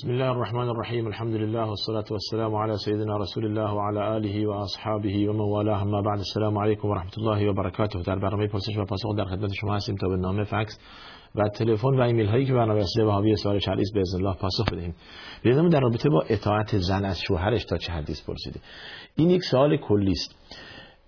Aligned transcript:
بسم 0.00 0.10
الله 0.10 0.30
الرحمن 0.30 0.68
الرحیم 0.68 1.06
الحمد 1.06 1.34
لله 1.34 1.68
والصلاة 1.68 2.04
والسلام 2.10 2.54
على 2.54 2.76
سيدنا 2.76 3.16
رسول 3.16 3.44
الله 3.44 3.74
وعلى 3.74 4.16
آله 4.16 4.46
و 4.48 4.50
اصحابه 4.50 5.28
و 5.28 5.32
من 5.32 5.40
والاه 5.40 5.82
اما 5.82 6.02
بعد 6.02 6.18
السلام 6.18 6.58
علیکم 6.58 6.88
و 6.88 6.94
رحمت 6.94 7.18
الله 7.18 7.50
و 7.50 7.52
برکاته 7.52 8.02
در 8.02 8.18
برنامه 8.18 8.46
پرسش 8.46 8.76
و 8.78 8.84
پاسخ 8.84 9.16
در 9.16 9.24
خدمت 9.24 9.52
شما 9.60 9.74
هستیم 9.74 9.96
تا 9.96 10.08
به 10.08 10.16
نامه 10.16 10.44
فکس 10.44 10.78
و 11.34 11.48
تلفن 11.48 11.98
و 11.98 12.00
ایمیل 12.00 12.26
هایی 12.26 12.46
که 12.46 12.52
برنامه 12.52 12.80
رسیده 12.80 13.04
به 13.04 13.12
حاوی 13.12 13.36
سوال 13.36 13.58
شرعی 13.58 13.84
به 13.94 14.02
الله 14.14 14.34
پاسخ 14.34 14.72
بدهیم 14.72 14.94
بیرون 15.42 15.68
در 15.68 15.80
رابطه 15.80 16.08
با 16.08 16.24
اطاعت 16.28 16.78
زن 16.78 17.04
از 17.04 17.20
شوهرش 17.20 17.64
تا 17.64 17.76
چه 17.76 17.92
حدیث 17.92 18.26
پرسیده 18.26 18.60
این 19.16 19.30
یک 19.30 19.44
سوال 19.44 19.76
کلی 19.76 20.12
است 20.12 20.36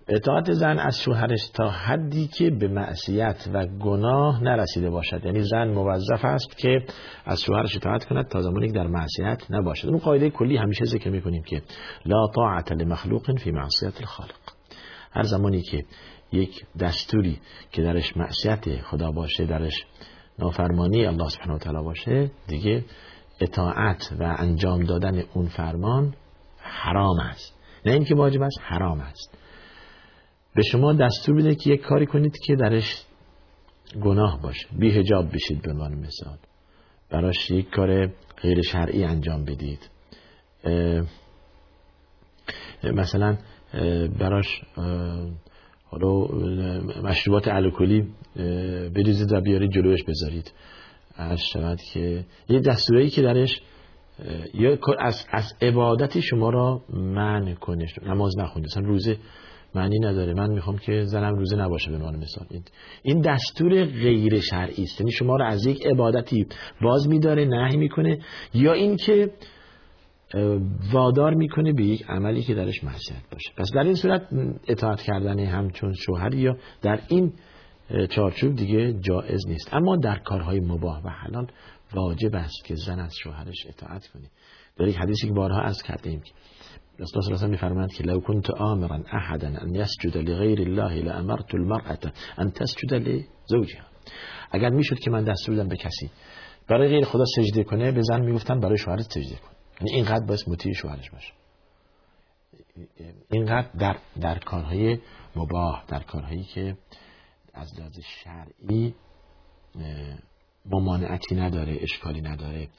اطاعت 0.07 0.51
زن 0.51 0.79
از 0.79 1.01
شوهرش 1.01 1.49
تا 1.53 1.69
حدی 1.69 2.27
که 2.27 2.49
به 2.49 2.67
معصیت 2.67 3.49
و 3.53 3.65
گناه 3.65 4.43
نرسیده 4.43 4.89
باشد. 4.89 5.25
یعنی 5.25 5.41
زن 5.41 5.67
موظف 5.67 6.25
است 6.25 6.57
که 6.57 6.85
از 7.25 7.41
شوهرش 7.41 7.75
اطاعت 7.75 8.05
کند 8.05 8.27
تا 8.27 8.41
زمانی 8.41 8.67
که 8.67 8.73
در 8.73 8.87
معصیت 8.87 9.43
نباشد. 9.49 9.87
اون 9.87 9.97
قاعده 9.97 10.29
کلی 10.29 10.57
همیشه 10.57 10.85
ذکر 10.85 11.09
می‌کنیم 11.09 11.43
که 11.43 11.61
لا 12.05 12.27
طاعت 12.35 12.71
لمخلوق 12.71 13.39
فی 13.39 13.51
معصیت 13.51 14.01
الخالق. 14.01 14.35
هر 15.11 15.23
زمانی 15.23 15.61
که 15.61 15.85
یک 16.31 16.65
دستوری 16.79 17.39
که 17.71 17.81
درش 17.81 18.17
معصیت 18.17 18.81
خدا 18.81 19.11
باشه 19.11 19.45
درش 19.45 19.85
نافرمانی 20.39 21.05
الله 21.05 21.29
سبحانه 21.29 21.55
و 21.55 21.57
تعالی 21.57 21.83
باشه 21.83 22.31
دیگه 22.47 22.85
اطاعت 23.41 24.13
و 24.19 24.35
انجام 24.39 24.83
دادن 24.83 25.23
اون 25.33 25.45
فرمان 25.45 26.13
حرام 26.57 27.19
است. 27.19 27.59
نه 27.85 27.91
اینکه 27.91 28.15
واجب 28.15 28.41
است 28.41 28.59
حرام 28.61 28.99
است. 28.99 29.37
به 30.55 30.61
شما 30.61 30.93
دستور 30.93 31.35
میده 31.35 31.55
که 31.55 31.69
یک 31.73 31.81
کاری 31.81 32.05
کنید 32.05 32.37
که 32.45 32.55
درش 32.55 33.03
گناه 34.03 34.41
باشه. 34.41 34.67
بی 34.79 34.91
هجاب 34.91 35.31
بشید 35.33 35.61
به 35.61 35.71
عنوان 35.71 35.93
مثال. 35.93 36.37
براش 37.09 37.51
یک 37.51 37.69
کار 37.69 38.07
غیر 38.41 38.61
شرعی 38.61 39.03
انجام 39.03 39.45
بدید. 39.45 39.89
مثلا 42.83 43.37
براش 44.19 44.61
حالا 45.85 46.27
مشروبات 47.03 47.47
الکلی 47.47 48.07
بریزید 48.95 49.31
و 49.31 49.41
بیارید 49.41 49.71
جلوش 49.71 50.03
بذارید. 50.03 50.53
از 51.15 51.39
شود 51.39 51.81
که 51.93 52.25
یه 52.49 52.59
دستوری 52.59 53.09
که 53.09 53.21
درش 53.21 53.61
یا 54.53 54.77
از, 54.99 55.25
از 55.31 55.53
عبادتی 55.61 56.21
شما 56.21 56.49
را 56.49 56.81
منع 56.93 57.53
کنه. 57.53 57.85
نماز 58.05 58.37
نخونید. 58.37 58.67
مثلا 58.67 58.83
روزه 58.83 59.17
معنی 59.75 59.99
نداره. 59.99 60.33
من 60.33 60.49
می‌خوام 60.49 60.77
که 60.77 61.03
زنم 61.05 61.35
روزه 61.35 61.55
نباشه 61.55 61.91
به 61.91 61.95
عنوان 61.97 62.15
مثال. 62.15 62.47
این 63.03 63.21
دستور 63.21 63.85
غیر 63.85 64.39
شرعی 64.39 64.83
است. 64.83 65.01
یعنی 65.01 65.11
شما 65.11 65.35
رو 65.35 65.45
از 65.45 65.65
یک 65.65 65.85
عبادتی 65.85 66.47
باز 66.81 67.07
میداره 67.07 67.45
نهی 67.45 67.77
می‌کنه 67.77 68.19
یا 68.53 68.73
اینکه 68.73 69.31
وادار 70.93 71.33
می‌کنه 71.33 71.73
به 71.73 71.83
یک 71.83 72.05
عملی 72.09 72.41
که 72.41 72.53
درش 72.53 72.83
معصیت 72.83 73.29
باشه. 73.31 73.51
پس 73.57 73.71
در 73.75 73.83
این 73.83 73.95
صورت 73.95 74.27
اطاعت 74.67 75.01
کردن 75.01 75.39
همچون 75.39 75.93
شوهر 75.93 76.33
یا 76.33 76.57
در 76.81 76.99
این 77.07 77.33
چارچوب 78.09 78.55
دیگه 78.55 78.93
جایز 78.93 79.47
نیست. 79.47 79.73
اما 79.73 79.95
در 79.95 80.15
کارهای 80.15 80.59
مباه 80.59 81.01
و 81.05 81.09
حلال 81.09 81.47
واجب 81.93 82.35
است 82.35 82.65
که 82.65 82.75
زن 82.75 82.99
از 82.99 83.13
شوهرش 83.23 83.67
اطاعت 83.69 84.07
کنه. 84.07 84.29
در 84.77 84.87
یک 84.87 84.97
حدیثی 84.97 85.27
که 85.27 85.33
بارها 85.33 85.61
عرض 85.61 85.81
کردیم 85.83 86.21
رسول 86.99 87.23
الله 87.23 87.37
صلی 87.37 87.67
الله 87.67 87.87
که 87.87 88.03
لو 88.03 88.21
كنت 88.21 88.49
آمرا 88.61 89.03
احدا 89.13 89.47
ان 89.47 89.75
يسجد 89.75 90.17
لغير 90.17 90.59
الله 90.59 90.93
لامرت 90.93 91.55
المرأة 91.55 92.11
ان 92.39 92.51
تسجد 92.51 92.93
لزوجها. 92.93 93.85
اگر 94.51 94.69
می‌شد 94.69 94.99
که 94.99 95.11
من 95.11 95.23
دستور 95.23 95.55
بدم 95.55 95.67
به 95.67 95.77
کسی 95.77 96.11
برای 96.69 96.89
غیر 96.89 97.05
خدا 97.05 97.25
سجده 97.35 97.63
کنه 97.63 97.91
به 97.91 98.01
زن 98.01 98.21
می‌گفتن 98.21 98.59
برای 98.59 98.77
شوهرت 98.77 99.01
سجده 99.01 99.35
کن. 99.35 99.51
یعنی 99.81 99.91
اینقدر 99.91 100.25
باید 100.25 100.39
مطیع 100.47 100.73
شوهرش 100.73 101.09
باشه. 101.09 101.33
اینقدر 103.31 103.69
در 103.79 103.97
در 104.21 104.39
کارهای 104.39 104.97
مباح 105.35 105.85
در 105.87 106.03
کارهایی 106.03 106.43
که 106.43 106.77
از 107.53 107.79
لحاظ 107.79 107.99
شرعی 108.23 108.95
ممانعتی 110.65 111.35
نداره 111.35 111.77
اشکالی 111.81 112.21
نداره. 112.21 112.69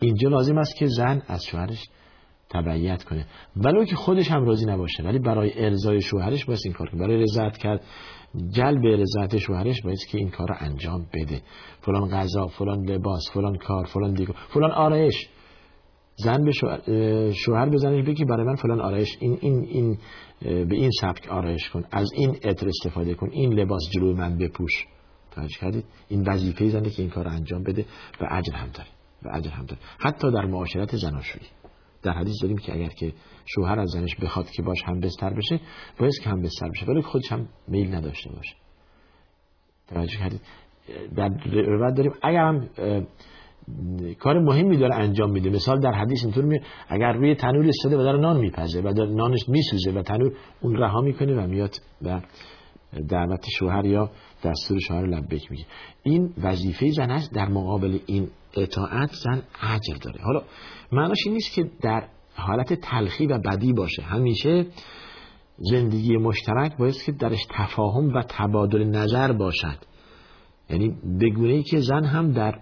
اینجا 0.00 0.28
لازم 0.28 0.58
است 0.58 0.76
که 0.76 0.86
زن 0.86 1.22
از 1.26 1.44
شوهرش 1.44 1.88
تبعیت 2.50 3.04
کنه. 3.04 3.26
ولو 3.56 3.84
که 3.84 3.96
خودش 3.96 4.30
هم 4.30 4.44
راضی 4.44 4.66
نباشه. 4.66 5.02
ولی 5.02 5.18
برای 5.18 5.64
ارضای 5.64 6.00
شوهرش 6.00 6.44
باید 6.44 6.60
این 6.64 6.74
کار 6.74 6.90
کنه. 6.90 7.00
برای 7.00 7.22
رضایت 7.22 7.56
کرد 7.56 7.80
جلب 8.50 8.86
رضایت 8.86 9.38
شوهرش 9.38 9.82
باید 9.82 9.98
که 10.10 10.18
این 10.18 10.30
کار 10.30 10.48
رو 10.48 10.54
انجام 10.58 11.06
بده. 11.14 11.42
فلان 11.80 12.08
غذا 12.08 12.46
فلان 12.46 12.84
لباس 12.84 13.22
فلان 13.34 13.56
کار 13.56 13.84
فلان 13.84 14.14
دیگه 14.14 14.32
فلان 14.48 14.70
آرایش. 14.70 15.28
زن 16.16 16.44
به 16.44 16.52
شوهر, 16.52 16.80
شوهر 17.30 17.68
بزنه 17.68 18.02
بگی 18.02 18.24
برای 18.24 18.46
من 18.46 18.54
فلان 18.54 18.80
آرایش 18.80 19.16
این 19.20 19.38
این 19.40 19.64
این 19.64 19.98
به 20.40 20.76
این 20.76 20.90
سبک 21.00 21.28
آرایش 21.28 21.70
کن. 21.70 21.84
از 21.92 22.12
این 22.14 22.30
عطر 22.44 22.68
استفاده 22.68 23.14
کن. 23.14 23.28
این 23.30 23.52
لباس 23.52 23.82
جلوی 23.90 24.12
من 24.12 24.38
بپوش. 24.38 24.86
توجه 25.30 25.56
کردید؟ 25.60 25.84
این 26.08 26.28
وظیفه 26.28 26.68
زنه 26.68 26.90
که 26.90 27.02
این 27.02 27.10
کار 27.10 27.28
انجام 27.28 27.62
بده. 27.62 27.84
و 28.20 28.26
اجر 28.30 28.52
هم 28.52 28.68
داره. 28.74 28.88
و 29.22 29.36
اجر 29.36 29.50
هم 29.50 29.66
داره. 29.66 29.80
حتی 29.98 30.30
در 30.30 30.44
معاشرت 30.44 30.96
زناشویی. 30.96 31.46
در 32.02 32.12
حدیث 32.12 32.42
داریم 32.42 32.58
که 32.58 32.74
اگر 32.74 32.88
که 32.88 33.12
شوهر 33.46 33.80
از 33.80 33.88
زنش 33.88 34.16
بخواد 34.16 34.50
که 34.50 34.62
باش 34.62 34.82
هم 34.84 35.00
بستر 35.00 35.34
بشه 35.34 35.60
باید 35.98 36.12
که 36.22 36.30
هم 36.30 36.42
بستر 36.42 36.68
بشه 36.68 36.86
ولی 36.86 37.02
خودش 37.02 37.32
هم 37.32 37.48
میل 37.68 37.94
نداشته 37.94 38.30
باشه. 38.30 38.54
توجه 39.88 40.18
کردید؟ 40.18 40.40
در 41.16 41.28
روایت 41.52 41.94
داریم 41.96 42.12
اگر 42.22 42.44
هم 42.44 42.68
کار 44.18 44.38
مهمی 44.38 44.76
داره 44.76 44.94
انجام 44.94 45.30
میده 45.30 45.50
مثال 45.50 45.80
در 45.80 45.92
حدیث 45.92 46.24
اینطور 46.24 46.44
می 46.44 46.60
اگر 46.88 47.12
روی 47.12 47.34
تنور 47.34 47.68
استاده 47.68 47.96
و 47.96 48.02
داره 48.02 48.20
نان 48.20 48.40
میپزه 48.40 48.80
و 48.80 48.92
داره 48.92 49.10
نانش 49.10 49.48
میسوزه 49.48 49.92
و 49.92 50.02
تنور 50.02 50.32
اون 50.60 50.76
رها 50.76 51.00
می‌کنه 51.00 51.34
و 51.34 51.46
میاد 51.46 51.70
و 52.02 52.20
دعوت 53.08 53.44
شوهر 53.58 53.84
یا 53.84 54.10
دستور 54.44 54.78
شوهر 54.78 55.06
لبک 55.06 55.50
میگه. 55.50 55.64
این 56.02 56.34
وظیفه 56.42 56.90
زن 56.90 57.10
است 57.10 57.34
در 57.34 57.48
مقابل 57.48 57.98
این 58.06 58.28
اطاعت 58.56 59.10
زن 59.12 59.42
اجر 59.62 59.96
داره. 60.02 60.20
حالا 60.22 60.42
معناش 60.92 61.18
این 61.26 61.34
نیست 61.34 61.54
که 61.54 61.70
در 61.82 62.08
حالت 62.34 62.72
تلخی 62.72 63.26
و 63.26 63.38
بدی 63.38 63.72
باشه. 63.72 64.02
همیشه 64.02 64.66
زندگی 65.56 66.16
مشترک 66.16 66.76
باید 66.76 67.02
که 67.02 67.12
درش 67.12 67.46
تفاهم 67.50 68.14
و 68.14 68.22
تبادل 68.28 68.84
نظر 68.84 69.32
باشد. 69.32 69.78
یعنی 70.70 70.88
بگونه 71.20 71.52
ای 71.52 71.62
که 71.62 71.80
زن 71.80 72.04
هم 72.04 72.32
در 72.32 72.60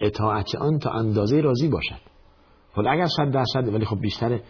اطاعت 0.00 0.54
آن 0.54 0.78
تا 0.78 0.90
اندازه 0.90 1.40
راضی 1.40 1.68
باشد. 1.68 2.00
حالا 2.72 2.90
اگر 2.90 3.06
صد 3.06 3.30
درصد 3.30 3.74
ولی 3.74 3.84
خب 3.84 4.00
بیشتر 4.00 4.40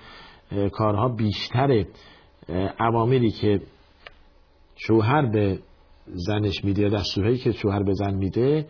کارها 0.72 1.08
بیشتر 1.08 1.84
عواملی 2.78 3.30
که 3.30 3.60
شوهر 4.76 5.26
به 5.26 5.58
زنش 6.06 6.64
میده 6.64 6.82
یا 6.82 6.88
دستورهایی 6.88 7.38
که 7.38 7.52
شوهر 7.52 7.82
به 7.82 7.92
زن 7.94 8.14
میده 8.14 8.66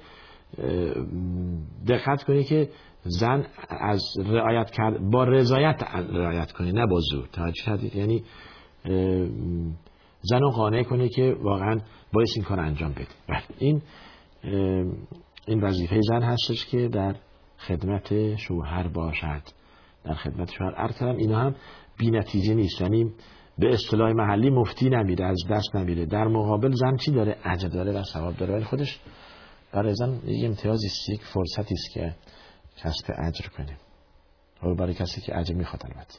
دقت 1.88 2.22
کنی 2.22 2.44
که 2.44 2.68
زن 3.02 3.46
از 3.68 4.02
رعایت 4.26 4.70
کرد 4.70 5.10
با 5.10 5.24
رضایت 5.24 5.82
رعایت 6.12 6.52
کنه 6.52 6.72
نه 6.72 6.86
با 6.86 7.00
زور. 7.00 7.28
توجه 7.32 7.96
یعنی 7.96 8.24
زن 10.22 10.40
رو 10.40 10.50
قانع 10.50 10.82
کنه 10.82 11.08
که 11.08 11.36
واقعا 11.42 11.80
باید 12.12 12.28
این 12.36 12.44
کار 12.44 12.60
انجام 12.60 12.92
بده 12.92 13.06
بله. 13.28 13.42
این 13.58 13.82
این 15.46 15.60
وظیفه 15.60 16.00
زن 16.00 16.22
هستش 16.22 16.66
که 16.66 16.88
در 16.88 17.14
خدمت 17.58 18.36
شوهر 18.36 18.88
باشد. 18.88 19.42
در 20.04 20.14
خدمت 20.14 20.52
شوهر. 20.52 20.74
ارترم 20.76 21.16
اینا 21.16 21.38
هم 21.38 21.54
بی 21.98 22.10
نتیجه 22.10 22.54
نیست. 22.54 22.80
یعنی 22.80 23.12
به 23.58 23.72
اصطلاح 23.72 24.12
محلی 24.12 24.50
مفتی 24.50 24.90
نمیره 24.90 25.24
از 25.24 25.38
دست 25.50 25.76
نمیره 25.76 26.06
در 26.06 26.24
مقابل 26.24 26.72
زن 26.72 26.96
چی 26.96 27.12
داره؟ 27.12 27.36
اجر 27.44 27.68
داره 27.68 27.92
و 27.92 28.02
ثواب 28.02 28.36
داره. 28.36 28.54
ولی 28.54 28.64
خودش 28.64 29.00
برای 29.72 29.94
یه 30.26 30.48
امتیازی 30.48 30.86
است 30.86 31.08
یک 31.08 31.22
فرصتی 31.24 31.74
است 31.74 31.94
که 31.94 32.14
کسب 32.76 33.14
اجر 33.18 33.48
کنه 33.56 33.76
و 34.62 34.74
برای 34.74 34.94
کسی 34.94 35.20
که 35.20 35.38
اجر 35.38 35.54
می‌خواد 35.54 35.82
البته. 35.84 36.18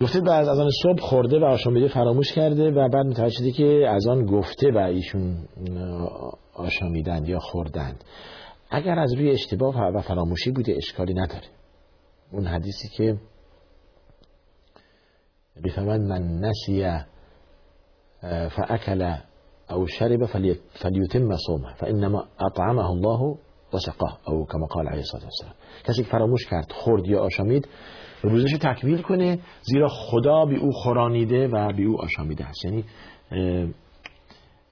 گفته 0.00 0.20
بعد 0.20 0.48
از 0.48 0.58
آن 0.58 0.70
صبح 0.82 1.00
خورده 1.00 1.38
و 1.38 1.44
آشامیده 1.44 1.88
فراموش 1.88 2.32
کرده 2.32 2.70
و 2.70 2.88
بعد 2.88 3.06
متوجه 3.06 3.34
شده 3.34 3.52
که 3.52 3.88
از 3.88 4.06
آن 4.06 4.26
گفته 4.26 4.72
و 4.72 4.78
ایشون 4.78 5.48
آشامیدن 6.54 7.24
یا 7.24 7.38
خوردند. 7.38 8.04
اگر 8.70 8.98
از 8.98 9.14
روی 9.14 9.30
اشتباه 9.30 9.76
و 9.94 10.00
فراموشی 10.00 10.50
بوده 10.50 10.74
اشکالی 10.76 11.14
نداره. 11.14 11.46
اون 12.32 12.46
حدیثی 12.46 12.88
که 12.88 13.16
بفمن 15.64 16.00
من 16.00 16.40
نسی 16.40 16.90
فأكل 18.56 19.16
أو 19.70 19.86
شرب 19.86 20.24
فليتم 20.80 21.36
صومه 21.36 21.74
فإنما 21.74 22.24
أطعمه 22.40 22.90
الله 22.90 23.38
وسقاه 23.74 24.18
او 24.28 24.44
كما 24.44 24.66
قال 24.66 24.88
علیه 24.88 24.98
الصلاه 24.98 25.24
والسلام. 25.24 25.54
کسی 25.84 26.04
فراموش 26.04 26.46
کرد 26.46 26.72
خورد 26.72 27.06
یا 27.06 27.20
آشامید 27.20 27.68
روزش 28.22 28.52
تکمیل 28.52 29.02
کنه 29.02 29.38
زیرا 29.62 29.88
خدا 29.88 30.44
به 30.44 30.56
او 30.56 30.72
خورانیده 30.72 31.48
و 31.48 31.72
به 31.72 31.82
او 31.82 32.02
آشامیده 32.02 32.44
است. 32.44 32.64
یعنی 32.64 32.84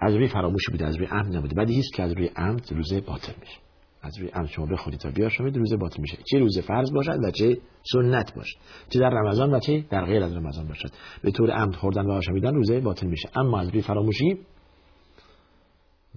از 0.01 0.15
روی 0.15 0.29
فراموشی 0.29 0.71
بوده 0.71 0.87
از 0.87 0.97
روی 0.97 1.07
عمد 1.07 1.37
نبوده. 1.37 1.55
بعدی 1.55 1.79
هست 1.79 1.95
که 1.95 2.03
از 2.03 2.13
روی 2.13 2.31
عمد 2.37 2.73
روزه 2.73 3.01
باطل 3.01 3.33
میشه. 3.41 3.59
از 4.03 4.19
روی 4.19 4.29
عمد 4.29 4.49
شما 4.49 4.67
بخورید 4.67 5.07
و 5.07 5.11
بیاشامید 5.11 5.57
روزه 5.57 5.77
باطل 5.77 6.01
میشه. 6.01 6.19
چه 6.31 6.39
روزه 6.39 6.61
فرض 6.61 6.93
باشد 6.93 7.19
و 7.25 7.31
چه 7.31 7.59
سنت 7.93 8.35
باشد. 8.35 8.57
چه 8.89 8.99
در 8.99 9.11
رمضان 9.11 9.55
و 9.55 9.59
چه 9.59 9.85
در 9.91 10.05
غیر 10.05 10.23
از 10.23 10.37
رمضان 10.37 10.69
باشد. 10.69 10.91
به 11.23 11.31
طور 11.31 11.51
عمد 11.51 11.75
خوردن 11.75 12.07
و 12.07 12.13
آشامیدن 12.13 12.55
روزه 12.55 12.81
باطل 12.81 13.07
میشه. 13.07 13.29
اما 13.37 13.61
از 13.61 13.69
روی 13.69 13.83
فراموشی 13.83 14.39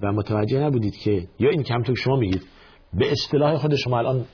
و 0.01 0.11
متوجه 0.11 0.59
نبودید 0.59 0.95
که 0.95 1.27
یا 1.39 1.49
این 1.49 1.63
کم 1.63 1.83
تو 1.83 1.95
شما 1.95 2.15
میگید 2.15 2.41
به 2.93 3.11
اصطلاح 3.11 3.57
خود 3.57 3.75
شما 3.75 3.97
الان 3.97 4.25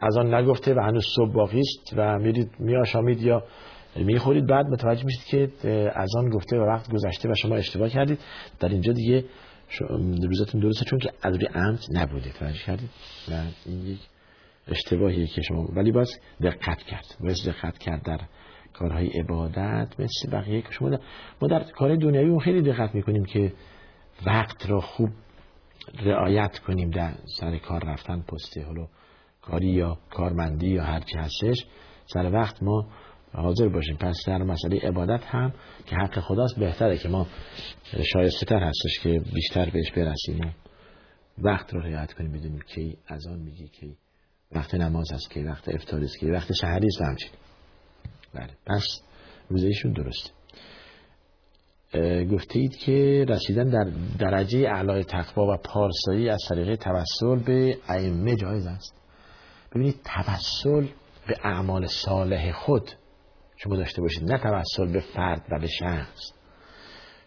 از 0.00 0.16
آن 0.16 0.34
نگفته 0.34 0.74
و 0.74 0.80
هنوز 0.80 1.06
صبح 1.16 1.32
باقی 1.32 1.60
است 1.60 1.94
و 1.96 2.18
میرید 2.18 2.50
میآشامید 2.58 3.22
یا 3.22 3.42
می‌خورید 3.96 4.46
بعد 4.46 4.66
متوجه 4.66 5.04
میشید 5.04 5.24
که 5.26 5.90
از 5.94 6.08
آن 6.18 6.30
گفته 6.30 6.58
و 6.58 6.60
وقت 6.60 6.92
گذشته 6.92 7.28
و 7.28 7.34
شما 7.34 7.56
اشتباه 7.56 7.88
کردید. 7.88 8.18
در 8.60 8.68
اینجا 8.68 8.92
دیگه 8.92 9.24
روزتون 10.22 10.60
درسته 10.60 10.84
چون 10.84 10.98
که 10.98 11.12
از 11.22 11.34
روی 11.36 11.46
عمد 11.46 11.80
نبوده. 11.92 12.32
توجه 12.32 12.58
کردید؟ 12.66 12.90
و 13.30 13.32
این 13.66 13.86
یک 13.86 14.00
اشتباهیه 14.68 15.26
که 15.26 15.42
شما 15.42 15.68
ولی 15.76 15.92
باز 15.92 16.10
دقت 16.42 16.82
کرد. 16.82 17.16
باز 17.20 17.48
دقت 17.48 17.78
کرد 17.78 18.02
در 18.02 18.20
کارهای 18.72 19.06
عبادت. 19.06 19.88
مثل 19.98 20.30
بقیه 20.32 20.62
که 20.62 20.70
شما 20.70 20.98
ما 21.42 21.48
در 21.48 21.62
کار 21.62 21.96
دنیوی 21.96 22.40
خیلی 22.40 22.62
دقت 22.62 22.94
می‌کنیم 22.94 23.24
که 23.24 23.52
وقت 24.26 24.70
را 24.70 24.80
خوب 24.80 25.10
رعایت 26.02 26.58
کنیم 26.58 26.90
در 26.90 27.14
سر 27.40 27.58
کار 27.58 27.84
رفتن 27.84 28.22
پسته 28.22 28.64
حالا 28.64 28.88
کاری 29.42 29.68
یا 29.68 29.98
کارمندی 30.10 30.68
یا 30.68 30.84
هرچی 30.84 31.18
هستش. 31.18 31.66
سر 32.06 32.30
وقت 32.32 32.62
ما 32.62 32.88
حاضر 33.32 33.68
باشیم. 33.68 33.96
پس 33.96 34.16
در 34.26 34.38
مسئله 34.38 34.80
عبادت 34.80 35.24
هم 35.24 35.52
که 35.86 35.96
حق 35.96 36.20
خداست 36.20 36.58
بهتره 36.58 36.98
که 36.98 37.08
ما 37.08 37.26
شایسته 38.12 38.46
تر 38.46 38.62
هستش 38.62 39.00
که 39.02 39.20
بیشتر 39.34 39.70
بهش 39.70 39.90
برسیم 39.90 40.40
و 40.40 40.50
وقت 41.38 41.74
رو 41.74 41.80
رعایت 41.80 42.12
کنیم. 42.12 42.32
بدونیم 42.32 42.60
کی 42.74 42.98
از 43.06 43.26
آن 43.26 43.38
میگی 43.38 43.68
کی 43.68 43.96
وقت 44.52 44.74
نماز 44.74 45.12
است 45.12 45.30
کی 45.30 45.42
وقت 45.42 45.68
افطار 45.68 46.00
است 46.00 46.18
کی 46.18 46.30
وقت 46.30 46.52
سحری 46.52 46.86
است 46.86 47.02
همچین 47.02 47.30
بله 48.34 48.50
پس 48.66 48.84
روزهشون 49.48 49.92
درست 49.92 50.32
گفته 50.32 50.39
اید 51.94 52.76
که 52.76 53.24
رسیدن 53.28 53.64
در 53.64 53.90
درجه 54.18 54.58
اعلای 54.58 55.04
تقوا 55.04 55.54
و 55.54 55.56
پارسایی 55.64 56.28
از 56.28 56.38
طریق 56.48 56.76
توسل 56.76 57.44
به 57.46 57.78
ائمه 57.88 58.36
جایز 58.36 58.66
است. 58.66 58.94
ببینید 59.74 60.00
توسل 60.04 60.86
به 61.28 61.36
اعمال 61.44 61.86
صالح 61.86 62.52
خود 62.52 62.90
شما 63.56 63.76
داشته 63.76 64.02
باشید 64.02 64.32
نه 64.32 64.38
توسل 64.38 64.92
به 64.92 65.00
فرد 65.00 65.42
و 65.50 65.58
به 65.58 65.66
شخص. 65.66 66.32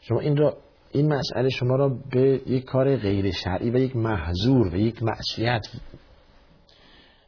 شما 0.01 0.19
این 0.19 0.37
را 0.37 0.57
این 0.91 1.13
مسئله 1.13 1.49
شما 1.49 1.75
را 1.75 1.89
به 2.11 2.41
یک 2.47 2.63
کار 2.63 2.97
غیر 2.97 3.31
شرعی 3.31 3.69
و 3.69 3.77
یک 3.77 3.95
محضور 3.95 4.67
و 4.67 4.75
یک 4.75 5.03
معصیت 5.03 5.67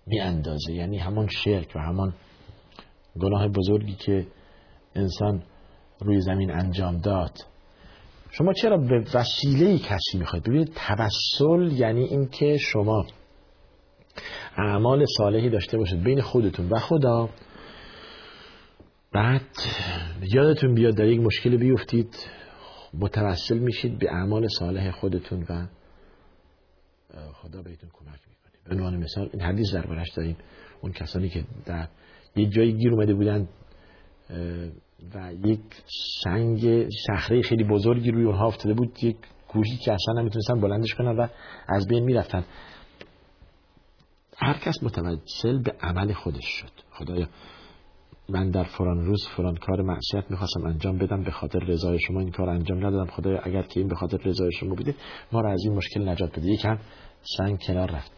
می 0.07 0.19
اندازه 0.19 0.73
یعنی 0.73 0.97
همان 0.97 1.27
شرک 1.27 1.71
و 1.75 1.79
همان 1.79 2.13
گناه 3.19 3.47
بزرگی 3.47 3.95
که 3.95 4.27
انسان 4.95 5.43
روی 5.99 6.21
زمین 6.21 6.51
انجام 6.51 6.97
داد. 6.97 7.31
شما 8.31 8.53
چرا 8.53 8.77
به 8.77 9.05
وسیله 9.13 9.79
کسی 9.79 10.17
می‌خواید؟ 10.17 10.43
ببینید 10.45 10.73
توسل 10.87 11.71
یعنی 11.71 12.03
اینکه 12.03 12.57
شما 12.57 13.05
اعمال 14.57 15.05
صالحی 15.17 15.49
داشته 15.49 15.77
باشید 15.77 16.03
بین 16.03 16.21
خودتون. 16.21 16.69
و 16.69 16.79
خدا 16.79 17.29
بعد 19.13 19.41
یادتون 20.33 20.73
بیاد 20.75 20.95
در 20.95 21.05
یک 21.05 21.19
مشکل 21.19 21.57
بیفتید 21.57 22.15
متوسل 22.93 23.57
میشید 23.57 23.99
به 23.99 24.11
اعمال 24.11 24.47
صالح 24.47 24.91
خودتون 24.91 25.45
و 25.49 25.67
خدا 27.33 27.61
بهتون 27.61 27.89
کمک 27.93 28.19
می‌کنه. 28.29 28.51
به 28.65 28.75
عنوان 28.75 28.97
مثال 28.97 29.29
این 29.33 29.41
حدیث 29.41 29.73
دربارش 29.73 30.11
داریم. 30.11 30.37
اون 30.81 30.91
کسانی 30.91 31.29
که 31.29 31.43
در 31.65 31.87
یک 32.35 32.51
جایی 32.51 32.73
گیر 32.73 32.91
اومده 32.93 33.13
بودن 33.13 33.47
و 35.15 35.33
یک 35.43 35.59
سنگ 36.23 36.89
صخره 37.07 37.41
خیلی 37.41 37.63
بزرگی 37.63 38.11
روی 38.11 38.23
اونها 38.23 38.47
افتاده 38.47 38.73
بود. 38.73 39.03
یک 39.03 39.17
کوهی 39.47 39.77
که 39.85 39.93
اصلا 39.93 40.21
نمی‌تونستن 40.21 40.61
بلندش 40.61 40.93
کنن 40.93 41.17
و 41.17 41.27
از 41.67 41.87
بین 41.87 42.03
می‌رفتن. 42.03 42.45
هر 44.37 44.53
کس 44.53 44.83
متوسل 44.83 45.61
به 45.63 45.73
عمل 45.81 46.13
خودش 46.13 46.45
شد. 46.45 46.71
خدایا 46.91 47.27
من 48.29 48.49
در 48.49 48.63
فلان 48.63 49.05
روز 49.05 49.27
فلان 49.37 49.55
کار 49.55 49.81
معصیت 49.81 50.31
می‌خواستم 50.31 50.65
انجام 50.65 50.97
بدم 50.97 51.23
به 51.23 51.31
خاطر 51.31 51.59
رضای 51.59 51.99
شما 51.99 52.19
این 52.19 52.31
کار 52.31 52.49
انجام 52.49 52.85
ندادم. 52.85 53.11
خدایا 53.11 53.39
اگر 53.43 53.61
که 53.61 53.79
این 53.79 53.89
به 53.89 53.95
خاطر 53.95 54.17
رضای 54.17 54.51
شما 54.51 54.75
بوده 54.75 54.95
ما 55.31 55.41
را 55.41 55.51
از 55.51 55.61
این 55.65 55.73
مشکل 55.73 56.09
نجات 56.09 56.39
بده. 56.39 56.47
یکم 56.47 56.77
سنگ 57.37 57.59
کنار 57.67 57.91
رفت. 57.91 58.11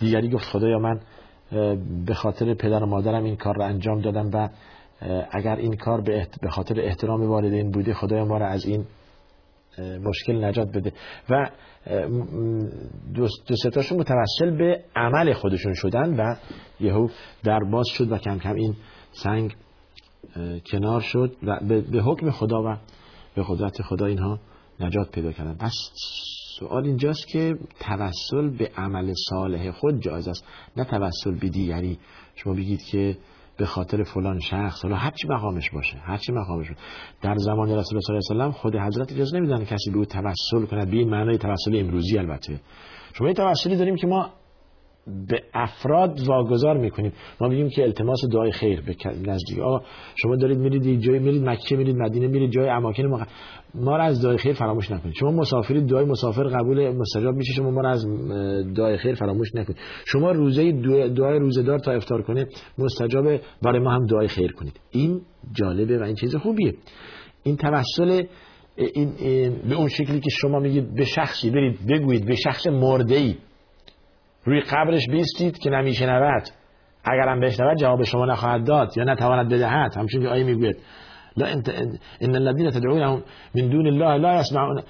دیگری 0.00 0.30
گفت 0.30 0.44
خدایا 0.44 0.78
من 0.78 1.00
به 2.06 2.14
خاطر 2.14 2.54
پدر 2.54 2.82
و 2.82 2.86
مادرم 2.86 3.24
این 3.24 3.36
کار 3.36 3.56
را 3.56 3.66
انجام 3.66 4.00
دادم 4.00 4.30
و 4.32 4.48
اگر 5.30 5.56
این 5.56 5.76
کار 5.76 6.00
به 6.42 6.50
خاطر 6.50 6.80
احترام 6.80 7.22
والدین 7.22 7.70
بوده 7.70 7.94
خدایا 7.94 8.24
ما 8.24 8.38
را 8.38 8.46
از 8.48 8.66
این 8.66 8.86
مشکل 9.78 10.44
نجات 10.44 10.68
بده. 10.68 10.92
و 11.30 11.50
دو, 13.14 13.28
ستاشون 13.54 13.98
متوسل 13.98 14.56
به 14.58 14.84
عمل 14.96 15.32
خودشون 15.32 15.74
شدن 15.74 16.16
و 16.16 16.34
یهو 16.80 17.08
در 17.44 17.60
باز 17.72 17.86
شد 17.88 18.12
و 18.12 18.18
کم 18.18 18.38
کم 18.38 18.54
این 18.54 18.76
سنگ 19.12 19.56
کنار 20.72 21.00
شد 21.00 21.36
و 21.42 21.60
به 21.90 22.02
حکم 22.02 22.30
خدا 22.30 22.62
و 22.62 22.76
به 23.36 23.44
قدرت 23.48 23.82
خدا 23.82 24.06
اینها 24.06 24.38
نجات 24.80 25.10
پیدا 25.10 25.32
کردن. 25.32 25.54
پس 25.54 25.74
سوال 26.58 26.84
اینجاست 26.86 27.28
که 27.28 27.54
توسل 27.80 28.50
به 28.58 28.70
عمل 28.76 29.12
صالح 29.30 29.70
خود 29.70 30.00
جایز 30.00 30.28
است. 30.28 30.44
نه 30.76 30.84
توسل 30.84 31.38
به 31.40 31.48
دیگری 31.48 31.98
شما 32.34 32.52
بگید 32.54 32.82
که 32.82 33.16
به 33.56 33.66
خاطر 33.66 34.02
فلان 34.02 34.38
شخص 34.40 34.82
حالا 34.82 34.96
هر 34.96 35.10
چی 35.10 35.28
مقامش 35.28 35.70
باشه 35.70 35.96
هر 35.96 36.16
چی 36.16 36.32
مقامش 36.32 36.68
باشه. 36.68 36.80
در 37.22 37.36
زمان 37.36 37.68
رسول 37.68 37.76
الله 37.76 38.20
صلی 38.20 38.36
الله 38.36 38.44
علیه 38.44 38.56
و 38.56 38.60
خود 38.60 38.76
حضرت 38.76 39.12
اجازه 39.12 39.38
نمیدن 39.38 39.64
کسی 39.64 39.90
به 39.90 39.98
او 39.98 40.04
توسل 40.04 40.66
کنه 40.70 40.84
به 40.84 40.96
این 40.96 41.10
معنای 41.10 41.38
توسل 41.38 41.76
امروزی 41.76 42.18
البته. 42.18 42.60
شما 43.18 43.26
این 43.26 43.36
توسلی 43.36 43.76
داریم 43.76 43.96
که 43.96 44.06
ما 44.06 44.30
به 45.28 45.42
افراد 45.54 46.20
واگذار 46.26 46.76
می‌کنیم 46.76 47.12
ما 47.40 47.48
میگیم 47.48 47.68
که 47.68 47.82
التماس 47.82 48.18
دعای 48.32 48.52
خیر 48.52 48.80
به 48.80 48.96
نزدیک. 49.30 49.58
آقا 49.58 49.84
شما 50.16 50.36
دارید 50.36 50.58
میرید 50.58 51.00
جای 51.00 51.18
میرید 51.18 51.42
مکه 51.42 51.76
میرید 51.76 51.96
مدینه 51.96 52.26
میرید 52.26 52.50
جای 52.50 52.68
اماکن 52.68 53.06
ما 53.06 53.26
ما 53.74 53.96
را 53.96 54.04
از 54.04 54.22
دعای 54.22 54.36
خیر 54.36 54.52
فراموش 54.52 54.90
نکنید. 54.90 55.14
شما 55.14 55.30
مسافرید 55.30 55.86
دعای 55.86 56.04
مسافر 56.04 56.42
قبول 56.42 56.96
مستجاب 56.96 57.34
میشه 57.34 57.52
شما 57.52 57.70
ما 57.70 57.80
را 57.80 57.90
از 57.90 58.06
دعای 58.76 58.96
خیر 58.96 59.14
فراموش 59.14 59.54
نکنید. 59.54 59.78
شما 60.06 60.32
روزه 60.32 60.72
دعای 61.08 61.38
روزدار 61.38 61.78
تا 61.78 61.92
افطار 61.92 62.22
کنه 62.22 62.46
مستجاب 62.78 63.40
برای 63.62 63.80
ما 63.80 63.90
هم 63.90 64.06
دعای 64.06 64.28
خیر 64.28 64.52
کنید. 64.52 64.80
این 64.90 65.20
جالبه 65.52 65.98
و 65.98 66.02
این 66.02 66.14
چیز 66.14 66.36
خوبیه. 66.36 66.74
این 67.42 67.56
توسل 67.56 68.22
این, 68.76 69.12
به 69.68 69.74
اون 69.74 69.88
شکلی 69.88 70.20
که 70.20 70.30
شما 70.30 70.58
میگید 70.58 70.94
به 70.94 71.04
شخصی 71.04 71.50
برید 71.50 71.78
بگویید 71.88 72.26
به 72.26 72.34
شخص 72.34 72.66
مرده 72.66 73.14
ای. 73.14 73.34
روی 74.44 74.60
قبرش 74.60 75.06
بیستید 75.10 75.58
که 75.58 75.70
نمیشنود. 75.70 76.42
اگرم 77.04 77.40
بشنود 77.40 77.76
جواب 77.76 78.02
شما 78.02 78.26
نخواهد 78.26 78.66
داد 78.66 78.96
یا 78.96 79.04
نتواند 79.04 79.48
بدهد. 79.52 79.96
همچون 79.96 80.22
که 80.22 80.28
آیه 80.28 80.44
می‌گوید 80.44 80.76
لا 81.36 81.46
انت 81.46 81.68
ان 82.20 82.34
الذين 82.34 82.70
تدعونهم 82.70 83.22
من 83.54 83.68
دون 83.68 83.86
الله 83.86 84.16
لا 84.16 84.40
يسمعون 84.40 84.82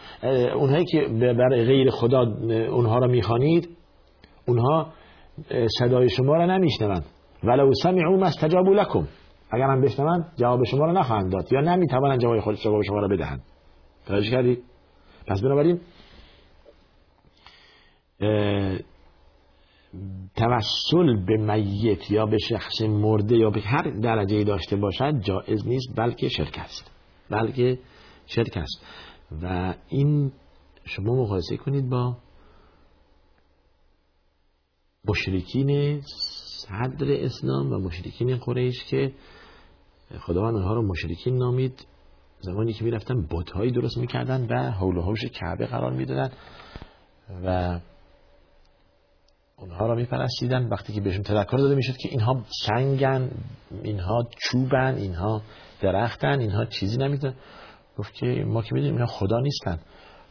اونهایی 0.54 0.84
که 0.84 1.08
برای 1.10 1.64
غیر 1.64 1.90
خدا 1.90 2.20
اونها 2.70 2.98
را 2.98 3.06
می‌خوانید 3.06 3.68
اونها 4.48 4.92
صدای 5.78 6.08
شما 6.08 6.36
را 6.36 6.46
نمیشنوند. 6.46 7.04
ولو 7.44 7.72
سمعوا 7.82 8.16
ما 8.16 8.26
استجابوا 8.26 8.74
لكم. 8.74 9.08
اگر 9.50 9.64
هم 9.64 9.80
بشنوند 9.80 10.32
جواب 10.36 10.64
شما 10.64 10.84
را 10.84 10.92
نخواهند 10.92 11.32
داد 11.32 11.52
یا 11.52 11.60
نمی‌توانند 11.60 12.20
جواب 12.20 12.40
خود 12.40 12.54
جواب 12.54 12.82
شما 12.82 12.98
را 12.98 13.08
بدهند. 13.08 13.42
توجه 14.06 14.30
کردید 14.30 14.62
پس 15.26 15.42
بنابراین 15.42 15.80
توسل 20.36 21.24
به 21.26 21.36
میت 21.36 22.10
یا 22.10 22.26
به 22.26 22.38
شخص 22.38 22.82
مرده 22.82 23.36
یا 23.36 23.50
به 23.50 23.60
هر 23.60 23.90
درجه 23.90 24.44
داشته 24.44 24.76
باشد 24.76 25.20
جائز 25.20 25.66
نیست 25.66 25.88
بلکه 25.96 26.28
شرک 26.28 26.58
است. 26.58 26.90
بلکه 27.30 27.78
شرک 28.26 28.56
است. 28.56 28.86
و 29.42 29.74
این 29.88 30.32
شما 30.84 31.22
مقایسه 31.22 31.56
کنید 31.56 31.88
با 31.88 32.16
مشرکین 35.08 36.00
صدر 36.56 37.12
اسلام 37.12 37.72
و 37.72 37.78
مشرکین 37.78 38.36
قریش 38.36 38.84
که 38.84 39.12
خداوند 40.20 40.54
اونها 40.54 40.74
رو 40.74 40.82
مشرکین 40.82 41.36
نامید. 41.36 41.86
زمانی 42.40 42.72
که 42.72 42.84
می‌رفتن 42.84 43.26
بتهایی 43.30 43.70
درست 43.70 43.98
می‌کردن 43.98 44.46
و 44.50 44.70
حول 44.70 44.96
و 44.96 45.02
حوش 45.02 45.24
کعبه 45.24 45.66
قرار 45.66 45.92
می‌دادن 45.92 46.30
و 47.44 47.80
اونها 49.58 49.86
را 49.86 49.94
میپرستیدن. 49.94 50.68
وقتی 50.68 50.92
که 50.92 51.00
بهشون 51.00 51.22
تذکر 51.22 51.56
داده 51.56 51.74
می‌شد 51.74 51.96
که 51.96 52.08
اینها 52.08 52.42
سنگن 52.66 53.30
اینها 53.82 54.28
چوبن 54.38 54.94
اینها 54.94 55.42
درختن 55.80 56.40
اینها 56.40 56.64
چیزی 56.64 56.96
نمیدن 56.96 57.34
گفت 57.98 58.14
که 58.14 58.26
ما 58.26 58.62
که 58.62 58.68
می‌دونیم 58.72 58.94
اینها 58.94 59.12
خدا 59.12 59.40
نیستن. 59.40 59.78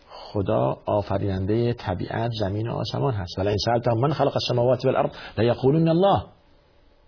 خدا 0.09 0.77
آفریننده 0.85 1.73
طبیعت 1.73 2.31
زمین 2.39 2.67
و 2.67 2.73
آسمان 2.73 3.13
هست. 3.13 3.39
ولی 3.39 3.47
این 3.47 3.57
سألتهم 3.65 3.99
من 3.99 4.13
خلق 4.13 4.33
السماوات 4.35 4.85
والارض 4.85 5.11
لیقولون 5.37 5.87
الله. 5.87 6.23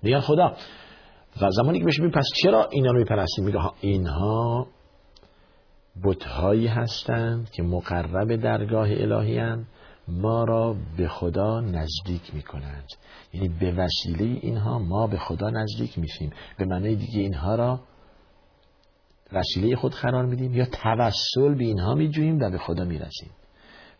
میگن 0.04 0.20
خدا. 0.20 0.56
و 1.42 1.50
زمانی 1.50 1.80
که 1.80 1.86
بهش 1.86 2.02
پس 2.02 2.28
چرا 2.44 2.68
اینا 2.72 2.92
رو 2.92 2.98
میپرستیم؟ 2.98 3.46
میگه 3.46 3.60
اینها 3.82 4.68
بتهایی 6.04 6.68
هستند 6.68 7.50
که 7.52 7.64
مقرب 7.64 8.36
درگاه 8.36 8.88
الهی 8.90 9.38
هستند. 9.38 9.68
ما 10.08 10.44
را 10.44 10.76
به 10.98 11.08
خدا 11.08 11.60
نزدیک 11.60 12.34
می 12.34 12.42
کنند 12.42 12.88
یعنی 13.34 13.50
به 13.50 13.72
وسیله 13.72 14.40
اینها 14.42 14.80
ما 14.80 15.08
به 15.08 15.18
خدا 15.18 15.50
نزدیک 15.50 16.00
میشیم. 16.00 16.32
به 16.58 16.66
معنی 16.66 16.96
دیگه 16.96 17.20
اینها 17.20 17.56
را 17.56 17.80
وسیله 19.34 19.76
خود 19.76 19.94
قرار 19.94 20.26
میدیم 20.26 20.54
یا 20.54 20.66
توسل 20.66 21.56
به 21.56 21.64
اینها 21.64 21.96
میجوییم 21.96 22.40
و 22.40 22.50
به 22.50 22.58
خدا 22.58 22.86
می‌رسیم. 22.86 23.30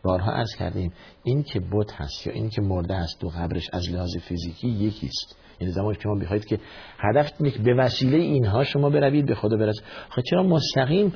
بارها 0.04 0.32
عرض 0.32 0.56
کردیم 0.56 0.94
این 1.24 1.44
که 1.44 1.60
بت 1.60 1.94
هست 1.94 2.28
یا 2.28 2.34
این 2.34 2.50
که 2.50 2.62
مرده 2.62 2.96
است 2.96 3.22
دو 3.22 3.30
قبرش 3.30 3.70
از 3.74 3.90
لحاظ 3.90 4.18
فیزیکی 4.18 4.68
یکیست 4.68 5.38
یعنی 5.60 5.74
زمانی 5.74 5.96
که 5.96 6.02
شما 6.02 6.16
بخواید 6.16 6.46
که 6.46 6.60
هدف 7.00 7.32
اینه 7.40 7.58
به 7.58 7.74
وسیله 7.74 8.18
اینها 8.18 8.64
شما 8.64 8.90
بروید 8.90 9.26
به 9.26 9.36
خدا 9.36 9.58
برسید. 9.58 9.84
خب 10.10 10.22
چرا 10.22 10.44
مستقیم 10.44 11.14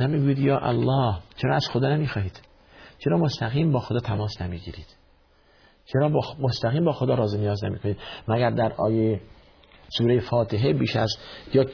نمی‌گوید 0.00 0.38
یا 0.38 0.58
الله؟ 0.58 1.18
چرا 1.36 1.56
از 1.56 1.68
خدا 1.72 1.96
نمی‌خواهید؟ 1.96 2.51
چرا 3.04 3.18
مستقیم 3.18 3.72
با 3.72 3.80
خدا 3.80 4.00
تماس 4.00 4.42
نمی‌گیرید؟ 4.42 4.96
چرا 5.84 6.08
با 6.08 6.20
مستقیم 6.40 6.84
با 6.84 6.92
خدا 6.92 7.14
راز 7.14 7.34
نیاز 7.36 7.64
نمی‌کنید؟ 7.64 7.96
مگر 8.28 8.50
در 8.50 8.72
آیه 8.72 9.20
سوره 9.98 10.20
فاتحه 10.20 10.72
بیش 10.72 10.96
از 10.96 11.10
یا 11.54 11.64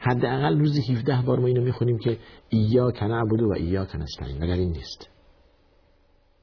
حداقل 0.00 0.58
روزی 0.58 0.92
17 0.92 1.22
بار 1.26 1.38
ما 1.38 1.46
اینو 1.46 1.62
می‌خونیم 1.62 1.98
که 1.98 2.18
ایا 2.48 2.92
نعبد 3.02 3.42
و 3.42 3.52
ایا 3.56 3.82
نستعین 3.82 4.44
مگر 4.44 4.54
این 4.54 4.70
نیست؟ 4.72 5.10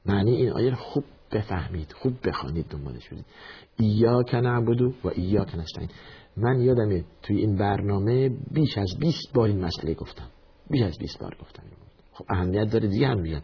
معنی 0.06 0.30
این 0.30 0.52
آیه 0.52 0.74
خوب 0.74 1.04
بفهمید 1.32 1.92
خوب 1.92 2.28
بخوانید 2.28 2.66
دنبالش 2.66 3.08
بدید 3.08 3.26
ایا 3.76 4.22
نعبد 4.32 4.80
و 4.80 5.08
ایا 5.14 5.44
نستعین 5.44 5.88
من 6.36 6.60
یادمه 6.60 7.04
توی 7.22 7.36
این 7.36 7.56
برنامه 7.56 8.28
بیش 8.50 8.78
از 8.78 8.88
20 9.00 9.32
بار 9.34 9.48
این 9.48 9.64
مسئله 9.64 9.94
گفتم. 9.94 10.30
بیش 10.70 10.82
از 10.82 10.98
20 10.98 11.20
بار 11.20 11.36
گفتم. 11.40 11.62
خب 12.18 12.24
اهمیت 12.28 12.70
داره 12.72 12.88
دیگه 12.88 13.08
هم 13.08 13.22
بیان 13.22 13.42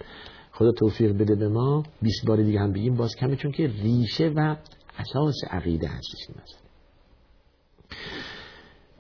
خدا 0.52 0.73
توفیق 0.73 1.12
بده 1.12 1.35
به 1.35 1.49
ما 1.49 1.83
20 2.02 2.26
بار 2.26 2.43
دیگه 2.43 2.61
هم 2.61 2.73
بگیم 2.73 2.95
باز 2.95 3.16
کمه 3.16 3.37
چون 3.37 3.52
که 3.52 3.66
ریشه 3.66 4.28
و 4.37 4.57
اساس 4.99 5.35
عقیده 5.50 5.88
هستش 5.88 6.28
این 6.28 6.38
مسئله. 6.43 6.64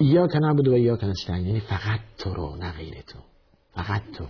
یا 0.00 0.28
نبود 0.34 0.68
و 0.68 0.76
یا 0.76 0.98
نستعین 1.02 1.46
یعنی 1.46 1.60
فقط 1.60 2.00
تو 2.18 2.34
رو 2.34 2.56
نه 2.56 2.72
غیر 2.72 2.94
تو. 3.00 3.18
فقط 3.74 4.02
تو. 4.18 4.24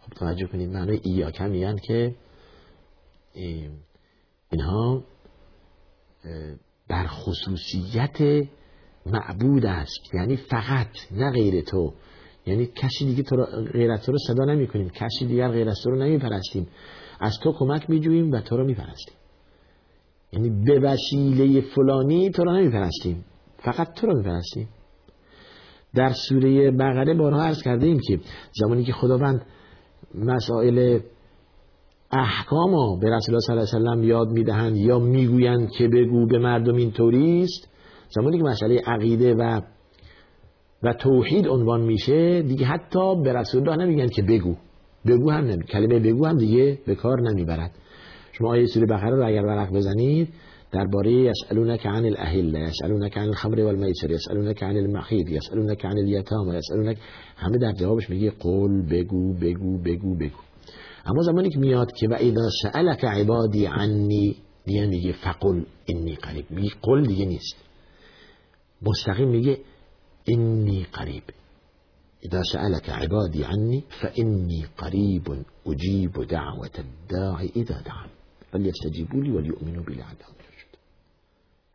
خب 0.00 0.12
توجه 0.16 0.46
کنید 0.46 0.70
معنی 0.70 1.00
ایا 1.04 1.30
که 1.30 1.44
میگن 1.44 1.76
که 1.76 2.14
اینها 4.50 5.04
بر 6.88 7.06
خصوصیت 7.06 8.48
معبود 9.06 9.66
است. 9.66 10.14
یعنی 10.14 10.36
فقط 10.36 10.88
نه 11.10 11.30
غیر 11.30 11.60
تو. 11.64 11.94
یعنی 12.46 12.66
کسی 12.66 13.04
دیگه 13.04 13.22
تو 13.22 13.36
رو 13.36 13.44
غیر 13.72 13.96
تو 13.96 14.12
رو 14.12 14.18
صدا 14.26 14.44
نمی 14.44 14.66
کنیم 14.66 14.88
کسی 14.88 15.26
دیگر 15.26 15.48
غیر 15.48 15.68
از 15.68 15.80
تو 15.84 15.90
رو 15.90 15.96
نمی 15.96 16.18
پرستیم 16.18 16.66
از 17.20 17.38
تو 17.42 17.52
کمک 17.52 17.90
می 17.90 18.00
جوییم 18.00 18.32
و 18.32 18.40
تو 18.40 18.56
رو 18.56 18.64
می 18.64 18.74
پرستیم 18.74 19.14
یعنی 20.32 20.50
به 20.64 20.80
وسیله 20.80 21.60
فلانی 21.60 22.30
تو 22.30 22.44
رو 22.44 22.52
نمی 22.52 22.70
پرستیم 22.70 23.24
فقط 23.58 23.92
تو 23.94 24.06
رو 24.06 24.16
می 24.16 24.22
پرستیم 24.22 24.68
در 25.94 26.12
سوره 26.28 26.70
بقره 26.70 27.14
بارها 27.14 27.42
عرض 27.42 27.62
کرده 27.62 27.86
ایم 27.86 28.00
که 28.08 28.20
زمانی 28.60 28.84
که 28.84 28.92
خداوند 28.92 29.46
مسائل 30.14 31.00
احکام 32.12 33.00
به 33.00 33.10
رسول 33.10 33.34
الله 33.34 33.40
صلی 33.40 33.54
الله 33.54 33.68
علیه 33.68 33.78
وسلم 33.78 34.04
یاد 34.04 34.28
می‌دهند 34.28 34.76
یا 34.76 34.98
می‌گویند 34.98 35.70
که 35.70 35.88
بگو 35.88 36.26
به 36.26 36.38
مردم 36.38 36.74
این 36.74 36.92
است 37.42 37.68
زمانی 38.10 38.38
که 38.38 38.44
مسئله 38.44 38.82
عقیده 38.86 39.34
و 39.34 39.60
و 40.82 40.92
توحید 40.92 41.48
عنوان 41.48 41.80
میشه 41.80 42.42
دیگه 42.42 42.66
حتی 42.66 43.22
به 43.24 43.32
رسول 43.32 43.68
الله 43.68 43.84
نمیگن 43.84 44.08
که 44.08 44.22
بگو. 44.22 44.56
بگو 45.06 45.30
هم 45.30 45.44
نمی 45.44 45.64
کلمه 45.64 45.98
بگو 45.98 46.26
هم 46.26 46.36
دیگه 46.36 46.78
به 46.86 46.94
کار 46.94 47.20
نمی‌برد. 47.20 47.70
شما 48.32 48.48
آیه 48.50 48.66
سوره 48.66 48.86
بقره 48.86 49.16
رو 49.16 49.26
اگر 49.26 49.42
ورق 49.42 49.72
بزنید 49.72 50.28
درباره 50.72 51.12
یسالونک 51.12 51.86
عن 51.86 52.04
الاهله 52.04 52.60
یسالونک 52.60 53.18
عن 53.18 53.28
الخمر 53.28 53.60
والمیسر 53.60 54.10
یسالونک 54.10 54.62
عن 54.62 54.76
المحیض 54.76 55.28
یسالونک 55.28 55.84
عن 55.84 55.98
الیتام 55.98 56.54
یسالونک 56.54 56.98
همه 57.36 57.58
در 57.58 57.72
جوابش 57.72 58.10
میگه 58.10 58.30
قول 58.30 58.82
بگو 58.82 59.34
بگو 59.34 59.78
بگو 59.78 60.14
بگو. 60.14 60.38
اما 61.06 61.22
زمانی 61.22 61.50
که 61.50 61.58
میاد 61.58 61.92
که 61.92 62.08
و 62.08 62.14
اذا 62.14 62.48
سالک 62.62 63.04
عبادی 63.04 63.66
عنی 63.66 64.36
دیگه 64.66 64.86
میگه 64.86 65.12
فقل 65.12 65.62
انی 65.88 66.14
قریب. 66.14 66.44
میگه 66.50 66.70
قل 66.82 67.06
دیگه 67.06 67.24
نیست. 67.24 67.56
مستقیم 68.82 69.28
میگه 69.28 69.58
إني 70.34 70.84
قريب. 70.84 71.22
إذا 72.24 72.42
سألك 72.52 72.90
عبادي 72.90 73.44
عني 73.44 73.84
فإني 74.00 74.64
قريب 74.78 75.44
أجيب 75.66 76.12
دعوة 76.12 76.76
الداعي 76.78 77.52
إذا 77.56 77.80
دعان. 77.80 78.08
فليستجيبوا 78.52 79.22
لي 79.22 79.30
وليؤمنوا 79.30 79.84
بي 79.84 79.94
لعلهم 79.94 80.40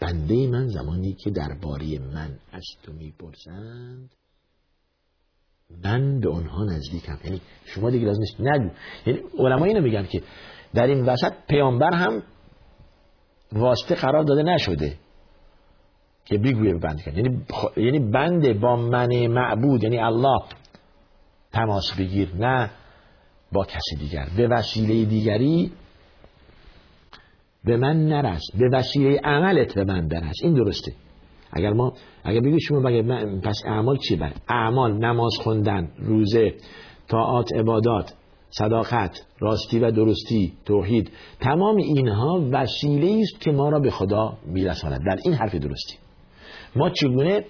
بنده 0.02 0.48
من 0.48 0.68
زمانی 0.68 1.14
که 1.14 1.30
درباره 1.30 2.00
من 2.00 2.40
از 2.52 2.64
تو 2.84 2.94
می‌پرسند 2.94 4.10
من 5.84 6.20
به 6.20 6.30
آنها 6.30 6.64
نزدیکم. 6.64 7.18
یعنی 7.24 7.42
شما 7.66 7.90
دیگه 7.90 8.06
لازم 8.06 8.20
نیست 8.20 8.40
نگو. 8.40 8.70
یعنی 9.06 9.20
علما 9.40 9.66
اینو 9.66 9.82
میگن 9.82 10.06
که 10.06 10.24
در 10.74 10.88
این 10.88 11.06
وسط 11.06 11.34
پیامبر 11.50 11.94
هم 11.94 12.24
واسطه 13.52 13.96
قرار 13.96 14.24
داده 14.24 14.44
نشده. 14.44 14.98
که 16.26 16.38
بگویه 16.38 16.74
به 16.74 16.80
بنده 16.80 17.18
یعنی, 17.18 17.42
یعنی 17.78 18.00
بنده 18.00 18.54
با 18.54 18.76
من 18.76 19.28
معبود 19.28 19.84
یعنی 19.84 19.98
الله 19.98 20.40
تماس 21.52 21.94
بگیر 22.00 22.30
نه 22.36 22.70
با 23.52 23.66
کسی 23.66 23.96
دیگر. 24.00 24.28
به 24.38 24.48
وسیله 24.48 25.06
دیگری 25.06 25.72
به 27.66 27.78
من 27.78 28.08
نرس 28.08 28.42
به 28.60 28.70
وسیله 28.70 29.20
عملت 29.24 29.74
به 29.74 29.84
من 29.84 30.08
برس 30.08 30.36
این 30.44 30.54
درسته. 30.54 30.92
اگر 31.52 31.74
ما 31.74 31.94
اگر 32.24 32.40
بگید 32.40 32.60
شما 32.60 32.80
من 32.80 33.42
پس 33.42 33.62
اعمال 33.66 33.98
چی 33.98 34.16
بر 34.16 34.34
اعمال 34.50 34.94
نماز 34.98 35.32
خوندن 35.44 35.92
روزه 35.98 36.54
طاعات 37.08 37.54
عبادات 37.54 38.14
صداقت 38.50 39.26
راستی 39.40 39.80
و 39.80 39.92
درستی 39.92 40.54
توحید. 40.66 41.12
تمام 41.40 41.76
اینها 41.76 42.50
وسیله 42.52 43.22
است 43.22 43.42
که 43.42 43.52
ما 43.52 43.70
را 43.70 43.80
به 43.80 43.92
خدا 43.92 44.38
میرساند. 44.46 45.06
در 45.06 45.18
این 45.26 45.34
حرف 45.34 45.56
درستی. 45.56 46.05
ما 46.76 46.90
چگونه 46.90 47.46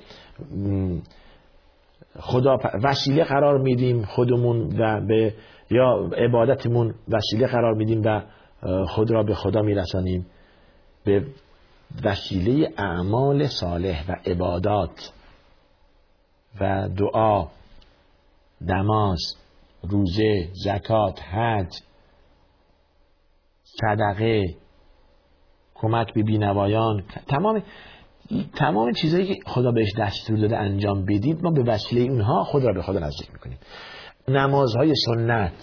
خدا 2.20 2.58
وسیله 2.84 3.24
قرار 3.24 3.58
میدیم 3.58 4.06
خودمون 4.06 4.82
و 4.82 5.06
به 5.08 5.34
یا 5.72 6.10
عبادتمون 6.18 6.96
وسیله 7.08 7.48
قرار 7.48 7.74
میدیم 7.74 8.02
و 8.06 8.22
خود 8.86 9.12
را 9.12 9.24
به 9.24 9.36
خدا 9.36 9.62
میرسانیم. 9.62 10.26
به 11.04 11.26
وسیله 12.04 12.74
اعمال 12.78 13.48
صالح 13.48 14.12
و 14.12 14.16
عبادات 14.26 15.12
و 16.62 16.90
دعا 16.98 17.48
نماز 18.62 19.20
روزه 19.84 20.50
زکات 20.54 21.22
حج 21.22 21.72
صدقه 23.64 24.56
کمک 25.76 26.14
به 26.14 26.24
بینوایان 26.24 27.04
تمام 27.28 27.64
تمام 28.56 28.92
چیزهایی 28.92 29.28
که 29.28 29.36
خدا 29.46 29.72
بهش 29.72 29.94
دستور 29.98 30.38
داده 30.38 30.58
انجام 30.58 31.06
بدید 31.06 31.44
ما 31.44 31.52
به 31.52 31.64
وسیله 31.64 32.12
اونها 32.12 32.44
خود 32.44 32.64
را 32.64 32.74
به 32.74 32.82
خدا 32.82 33.00
نزدیک 33.00 33.34
می‌کنیم. 33.34 33.58
نمازهای 34.28 34.94
سنت. 35.06 35.54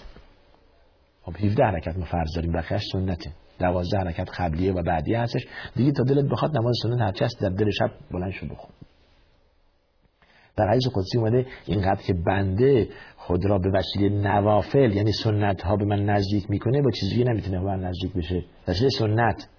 خب 1.23 1.33
17 1.37 1.63
حرکت 1.63 1.97
ما 1.97 2.05
فرض 2.05 2.35
داریم 2.35 2.51
بقیهش 2.51 2.83
سنته. 2.91 3.31
12 3.59 3.97
حرکت 3.97 4.29
قبلیه 4.37 4.73
و 4.73 4.83
بعدیه 4.83 5.19
هستش. 5.19 5.47
دیگه 5.75 5.91
تا 5.91 6.03
دلت 6.03 6.25
بخواد 6.25 6.57
نماز 6.57 6.75
سنت 6.83 7.01
هرچی 7.01 7.23
هست 7.25 7.41
در 7.41 7.49
دل 7.49 7.69
شب 7.69 7.91
بلند 8.11 8.31
شو 8.31 8.45
بخون. 8.45 8.71
در 10.57 10.67
حدیث 10.69 10.87
قدسی 10.95 11.17
اومده 11.17 11.45
اینقدر 11.65 12.01
که 12.01 12.13
بنده 12.13 12.89
خود 13.17 13.45
را 13.45 13.59
به 13.59 13.69
وسیله 13.69 14.09
نوافل 14.09 14.93
یعنی 14.93 15.11
سنت 15.11 15.61
ها 15.61 15.75
به 15.75 15.85
من 15.85 16.05
نزدیک 16.05 16.49
می‌کنه 16.49 16.81
با 16.81 16.91
چیزی 16.91 17.23
نمی‌تونه 17.23 17.59
به 17.59 17.65
من 17.65 17.79
نزدیک 17.79 18.13
بشه. 18.13 18.45
وسیله 18.67 18.89
سنت. 18.89 19.49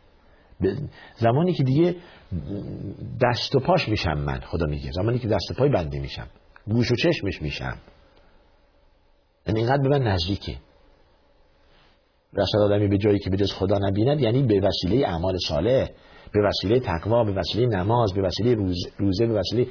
زمانی 1.16 1.52
که 1.52 1.62
دیگه 1.62 1.96
دست 3.22 3.56
و 3.56 3.60
پاش 3.60 3.88
میشم 3.88 4.18
من 4.18 4.40
خدا 4.40 4.66
میگه. 4.66 4.90
زمانی 4.92 5.18
که 5.18 5.28
دست 5.28 5.50
و 5.50 5.54
پای 5.54 5.68
بنده 5.68 6.00
میشم. 6.00 6.26
گوش 6.66 6.92
و 6.92 6.94
چشمش 6.94 7.42
میشم. 7.42 7.78
یعنی 9.46 9.60
اینقدر 9.60 9.82
به 9.82 9.88
من 9.88 10.02
نزدیکه. 10.02 10.56
رسال 12.32 12.62
آدمی 12.62 12.88
به 12.88 12.98
جایی 12.98 13.18
که 13.18 13.30
به 13.30 13.36
جز 13.36 13.52
خدا 13.52 13.78
نبیند 13.78 14.20
یعنی 14.20 14.42
به 14.42 14.60
وسیله 14.60 15.08
اعمال 15.08 15.36
صالح 15.48 15.88
به 16.32 16.40
وسیله 16.48 16.80
تقوا 16.80 17.24
به 17.24 17.32
وسیله 17.32 17.66
نماز 17.66 18.12
به 18.12 18.22
وسیله 18.22 18.54
روزه 18.98 19.26
به 19.26 19.34
وسیله 19.34 19.66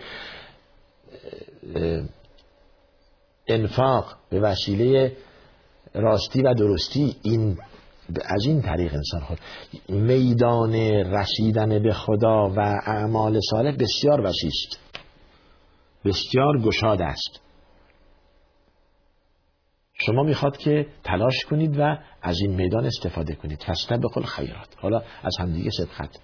انفاق 3.47 4.15
به 4.29 4.39
وسیله 4.39 5.17
راستی 5.93 6.41
و 6.41 6.53
درستی. 6.53 7.15
این 7.21 7.57
از 8.25 8.45
این 8.45 8.61
طریق 8.61 8.93
انسان 8.93 9.21
خود. 9.21 9.39
میدان 9.89 10.73
رسیدن 11.13 11.83
به 11.83 11.93
خدا 11.93 12.49
و 12.49 12.59
اعمال 12.85 13.39
صالح 13.51 13.71
بسیار 13.71 14.21
وسیع 14.21 14.49
است. 14.49 14.79
بسیار 16.05 16.61
گشاد 16.61 17.01
است. 17.01 17.43
شما 19.93 20.23
می‌خواد 20.23 20.57
که 20.57 20.87
تلاش 21.03 21.45
کنید 21.49 21.79
و 21.79 21.97
از 22.21 22.37
این 22.41 22.55
میدان 22.55 22.85
استفاده 22.85 23.35
کنید. 23.35 23.65
بقول 23.89 24.23
خیرات 24.23 24.67
حالا 24.77 25.01
از 25.23 25.35
همدیگه 25.39 25.69
سبخت 25.69 26.19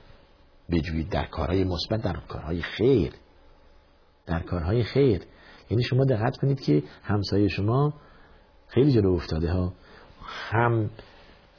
بجوید 0.72 1.10
در 1.10 1.26
کارهای 1.26 1.64
مثبت 1.64 2.02
در 2.02 2.18
کارهای 2.28 2.62
خیر. 2.62 3.14
در 4.26 4.40
کارهای 4.40 4.84
خیر. 4.84 5.22
یعنی 5.70 5.84
شما 5.84 6.06
دقت 6.06 6.38
کنید 6.38 6.62
که 6.62 6.84
همسایه 7.04 7.48
شما 7.48 7.94
خیلی 8.68 8.92
جلو 8.92 9.14
افتاده 9.14 9.52
ها. 9.52 9.74
هم 10.22 10.90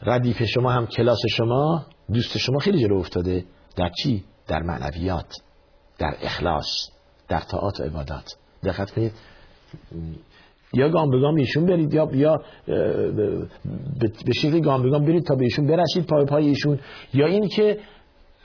ردیف 0.02 0.42
شما 0.42 0.70
هم 0.70 0.86
کلاس 0.86 1.18
شما 1.36 1.86
دوست 2.12 2.38
شما 2.38 2.58
خیلی 2.58 2.78
جلو 2.78 2.96
افتاده. 2.96 3.44
در 3.76 3.90
چی؟ 4.02 4.24
در 4.46 4.62
معنویات 4.62 5.34
در 5.98 6.16
اخلاص 6.22 6.66
در 7.28 7.40
طاعات 7.40 7.80
و 7.80 7.82
عبادات. 7.82 8.36
دقت 8.64 8.90
کنید. 8.90 9.12
یا 10.72 10.88
گام 10.88 11.10
به 11.10 11.20
گام 11.20 11.34
ایشون 11.34 11.66
برید 11.66 11.94
یا 11.94 12.08
یا 12.12 12.42
به 14.26 14.32
شکل 14.32 14.60
گام 14.60 14.82
به 14.82 14.90
گام 14.90 15.04
برید 15.04 15.24
تا 15.24 15.34
به 15.34 15.44
ایشون 15.44 15.66
برسید 15.66 16.06
پای 16.06 16.24
پای 16.24 16.46
ایشون. 16.46 16.80
یا 17.14 17.26
این 17.26 17.48
که 17.48 17.80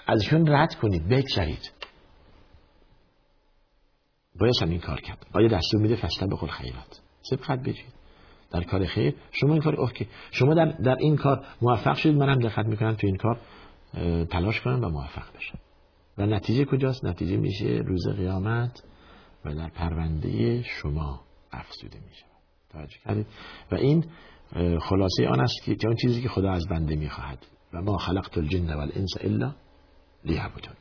از 0.08 0.22
ایشون 0.22 0.48
رد 0.48 0.76
کنید 0.76 1.08
بگذرید. 1.10 1.72
باید 4.40 4.54
هم 4.62 4.70
این 4.70 4.80
کار 4.80 5.02
کرد. 5.02 5.26
آیا 5.34 5.48
دستور 5.48 5.82
میده 5.82 5.96
فسته 5.96 6.28
بخور 6.28 6.50
خیرات؟ 6.50 7.02
سبقت 7.22 7.60
بجید 7.60 8.05
در 8.56 8.64
کار 8.64 8.86
خیر. 8.86 9.16
شما 9.32 9.54
این 9.54 9.62
کار 9.62 9.76
اوکی. 9.76 10.08
شما 10.32 10.54
در, 10.54 10.66
در 10.66 10.96
این 11.00 11.16
کار 11.16 11.46
موفق 11.62 11.96
شدید. 11.96 12.18
منم 12.18 12.40
دقت 12.40 12.66
می‌کنم 12.66 12.94
تو 12.94 13.08
این 13.08 13.16
کار 13.16 13.40
تلاش 14.26 14.62
کنم 14.62 14.84
و 14.84 14.90
موفق 14.90 15.36
بشم. 15.38 15.58
و 16.18 16.26
نتیجه 16.26 16.66
کجاست؟ 16.66 17.06
نتیجه 17.06 17.38
میشه 17.38 17.66
روز 17.66 18.08
قیامت 18.08 18.84
و 19.46 19.56
در 19.56 19.70
پرونده 19.70 20.64
شما 20.64 21.22
افزوده 21.52 22.00
میشه. 22.10 22.26
توجه 22.72 22.98
کردید؟ 23.06 23.28
و 23.72 23.76
این 23.76 24.06
خلاصه 24.80 25.28
آن 25.28 25.40
است 25.40 25.64
که 25.64 25.88
اون 25.88 25.96
چیزی 25.96 26.22
که 26.22 26.30
خدا 26.30 26.52
از 26.52 26.68
بنده 26.68 26.96
می‌خواهد. 26.96 27.46
و 27.74 27.82
ما 27.82 27.98
خلقت 27.98 28.38
الجن 28.38 28.74
والانس 28.74 29.14
الا 29.22 29.56
لیعبدون. 30.26 30.76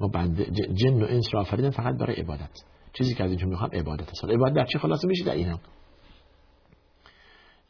ما 0.00 0.08
بنده 0.08 0.44
جن 0.74 1.02
و 1.02 1.06
انس 1.08 1.24
را 1.32 1.40
آفریدن 1.40 1.70
فقط 1.70 1.98
برای 1.98 2.16
عبادت. 2.16 2.50
چیزی 2.92 3.14
که 3.14 3.24
از 3.24 3.30
اینجا 3.30 3.46
می‌خوام 3.46 3.70
عبادت 3.72 4.08
است. 4.08 4.24
عبادت 4.24 4.54
در 4.54 4.64
چی 4.64 4.78
خلاصه 4.78 5.08
میشه؟ 5.08 5.24
در 5.24 5.32
اینا 5.32 5.60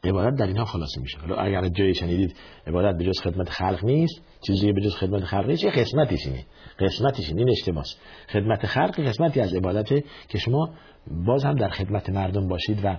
عبادت 0.05 0.39
در 0.39 0.47
اینها 0.47 0.65
خلاصه 0.65 1.01
میشه. 1.01 1.17
حالا 1.19 1.35
اگر 1.35 1.67
جایی 1.67 1.93
شنیدید 1.93 2.35
عبادت 2.67 2.97
به 2.97 3.03
جز 3.03 3.21
خدمت 3.21 3.49
خلق 3.49 3.85
نیست 3.85 4.21
چیزی 4.47 4.71
به 4.71 4.81
جز 4.81 4.95
خدمت 4.95 5.23
خلق 5.23 5.45
نیست 5.47 5.63
یه 5.63 5.71
قسمتیش 5.71 6.25
اینه 6.25 6.45
قسمتیش 6.79 7.29
این 7.29 7.49
اشتباس. 7.49 7.95
خدمت 8.29 8.65
خلق 8.65 8.99
قسمتی 8.99 9.39
از 9.39 9.53
عبادته 9.53 10.03
که 10.29 10.37
شما 10.37 10.69
باز 11.25 11.43
هم 11.43 11.55
در 11.55 11.69
خدمت 11.69 12.09
مردم 12.09 12.47
باشید 12.47 12.85
و 12.85 12.97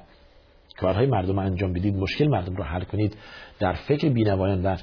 کارهای 0.78 1.06
مردم 1.06 1.38
انجام 1.38 1.72
بدید 1.72 1.96
مشکل 1.96 2.28
مردم 2.28 2.56
رو 2.56 2.64
حل 2.64 2.84
کنید 2.84 3.16
در 3.58 3.72
فکر 3.72 4.08
بینوایان 4.08 4.62
و 4.62 4.76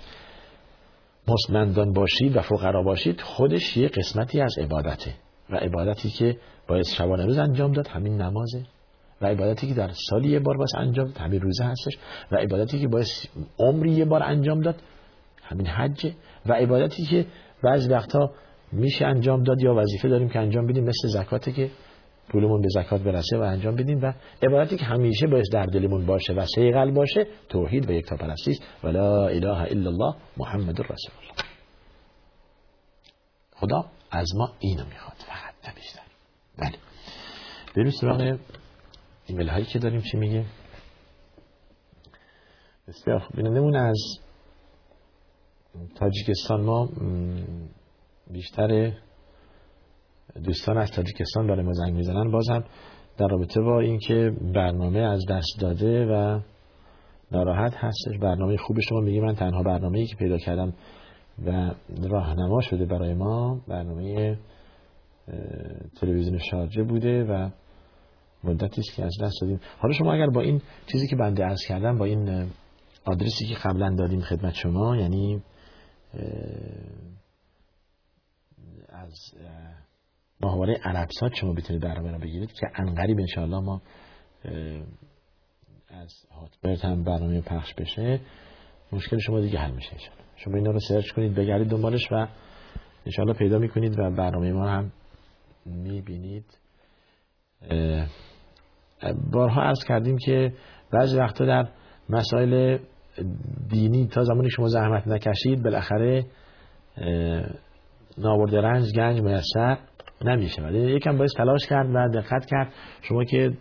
مستمندان 1.27 1.93
باشید 1.93 2.35
و 2.35 2.41
فقرا 2.41 2.83
باشید 2.83 3.21
خودش 3.21 3.77
یه 3.77 3.87
قسمتی 3.87 4.41
از 4.41 4.57
عبادته. 4.57 5.13
و 5.49 5.55
عبادتی 5.55 6.09
که 6.09 6.37
باید 6.67 6.85
شبانه 6.85 7.25
روز 7.25 7.37
انجام 7.37 7.71
داد 7.71 7.87
همین 7.87 8.21
نمازه. 8.21 8.65
و 9.23 9.25
عبادتی 9.25 9.67
که 9.67 9.73
در 9.73 9.91
سالی 10.09 10.29
یه 10.29 10.39
بار 10.39 10.57
باید 10.57 10.69
انجام 10.77 11.05
داد 11.05 11.17
همین 11.17 11.41
روزه 11.41 11.63
هستش 11.63 11.97
و 12.31 12.35
عبادتی 12.35 12.79
که 12.79 12.87
باید 12.87 13.07
عمری 13.59 13.91
یه 13.91 14.05
بار 14.05 14.23
انجام 14.23 14.61
داد 14.61 14.75
همین 15.43 15.67
حجه. 15.67 16.13
و 16.45 16.53
عبادتی 16.53 17.05
که 17.05 17.25
بعضی 17.63 17.89
وقتا 17.89 18.31
میشه 18.71 19.05
انجام 19.05 19.43
داد 19.43 19.61
یا 19.61 19.75
وظیفه 19.75 20.09
داریم 20.09 20.29
که 20.29 20.39
انجام 20.39 20.67
بدیم 20.67 20.83
مثل 20.83 21.07
زکاته 21.07 21.51
که 21.51 21.69
پولمون 22.29 22.61
به 22.61 22.67
زکات 22.69 23.01
برسه 23.01 23.37
و 23.37 23.41
انجام 23.41 23.75
بدیم 23.75 23.99
و 24.01 24.13
عبادتی 24.43 24.77
که 24.77 24.85
همیشه 24.85 25.27
باید 25.27 25.45
در 25.51 25.65
دلمون 25.65 26.05
باشه 26.05 26.33
و 26.33 26.45
سیغل 26.55 26.91
باشه 26.91 27.27
توحید 27.49 27.89
و 27.89 27.93
یک 27.93 28.05
تا 28.05 28.15
پرستی 28.15 28.59
و 28.83 28.87
لا 28.87 29.27
اله 29.27 29.61
الا 29.61 29.89
الله 29.89 30.15
محمد 30.37 30.79
رسول 30.79 31.15
الله. 31.21 31.43
خدا 33.55 33.85
از 34.11 34.35
ما 34.35 34.51
اینو 34.59 34.85
می‌خواد 34.85 35.17
فقط 35.17 35.53
نه 35.67 35.73
بله. 36.57 36.77
بریم 37.75 37.91
سراغ 37.91 38.37
ایمیل 39.25 39.49
هایی 39.49 39.65
که 39.65 39.79
داریم 39.79 40.01
چی 40.01 40.17
میگه 40.17 40.45
بسیار 42.87 43.19
خوب. 43.19 43.35
بینندمون 43.35 43.75
از 43.75 43.97
تاجیکستان 45.95 46.61
ما 46.61 46.89
بیشتر 48.31 48.93
دوستان 50.43 50.77
از 50.77 50.91
تاجیکستان 50.91 51.47
برای 51.47 51.65
ما 51.65 51.73
زنگ 51.73 51.93
می‌زنن. 51.93 52.31
بازم 52.31 52.63
در 53.17 53.27
رابطه 53.27 53.61
با 53.61 53.79
اینکه 53.79 54.31
برنامه 54.53 54.99
از 54.99 55.21
دست 55.29 55.59
داده 55.61 56.05
و 56.05 56.39
ناراحت 57.31 57.73
هستش 57.75 58.17
برنامه 58.21 58.57
خوب 58.57 58.79
شما 58.79 58.99
میگه 58.99 59.21
من 59.21 59.35
تنها 59.35 59.63
برنامه 59.63 59.99
ای 59.99 60.05
که 60.05 60.15
پیدا 60.15 60.37
کردم 60.37 60.73
و 61.45 61.71
راهنما 62.09 62.61
شده 62.61 62.85
برای 62.85 63.13
ما 63.13 63.61
برنامه 63.67 64.37
تلویزیون 66.01 66.37
شارجه 66.37 66.83
بوده 66.83 67.23
و 67.23 67.49
مدتی 68.43 68.81
است 68.81 68.95
که 68.95 69.03
از 69.03 69.17
دست 69.21 69.33
دادیم. 69.41 69.59
حالا 69.79 69.93
شما 69.93 70.13
اگر 70.13 70.27
با 70.27 70.41
این 70.41 70.61
چیزی 70.91 71.07
که 71.07 71.15
بنده 71.15 71.43
عرض 71.43 71.65
کردم 71.67 71.97
با 71.97 72.05
این 72.05 72.51
آدرسی 73.05 73.45
که 73.45 73.55
قبلا 73.55 73.95
دادیم 73.95 74.21
خدمت 74.21 74.53
شما 74.53 74.97
یعنی 74.97 75.43
از 78.89 79.13
ماهواره 80.41 80.79
عربسات 80.83 81.33
شما 81.33 81.53
بتونید 81.53 81.83
برنامه 81.83 82.17
بگیرید 82.17 82.51
که 82.51 82.67
انقریب 82.75 83.19
انشاءالله 83.19 83.59
ما 83.59 83.81
از 85.87 86.13
هاتبرت 86.31 86.85
هم 86.85 87.03
برنامه 87.03 87.41
پخش 87.41 87.73
بشه. 87.73 88.19
مشکل 88.91 89.17
شما 89.17 89.41
دیگه 89.41 89.59
حل 89.59 89.71
میشه 89.71 89.97
شما 90.35 90.55
اینا 90.55 90.71
رو 90.71 90.79
سرچ 90.79 91.11
کنید 91.11 91.35
بگردید 91.35 91.67
دنبالش 91.67 92.11
و 92.11 92.27
انشاءالله 93.05 93.37
پیدا 93.37 93.57
می‌کنید 93.57 93.99
و 93.99 94.11
برنامه 94.11 94.51
ما 94.51 94.67
هم 94.67 94.91
می‌بینید. 95.65 96.45
بارها 99.31 99.61
عرض 99.61 99.83
کردیم 99.87 100.17
که 100.17 100.53
بعضی 100.91 101.17
وقتا 101.17 101.45
در 101.45 101.67
مسائل 102.09 102.77
دینی 103.69 104.07
تا 104.07 104.23
زمانی 104.23 104.49
شما 104.49 104.67
زحمت 104.67 105.07
نکشید 105.07 105.63
بالاخره 105.63 106.25
نابرد 108.17 108.55
رنج 108.55 108.91
گنج 108.95 109.21
میسر 109.21 109.77
نمیشه. 110.25 110.61
ولی 110.61 110.79
یکم 110.79 111.17
باید 111.17 111.31
تلاش 111.37 111.67
کرد 111.67 111.89
و 111.93 112.09
دقت 112.13 112.45
کرد. 112.45 112.73
شما 113.01 113.23
که 113.23 113.53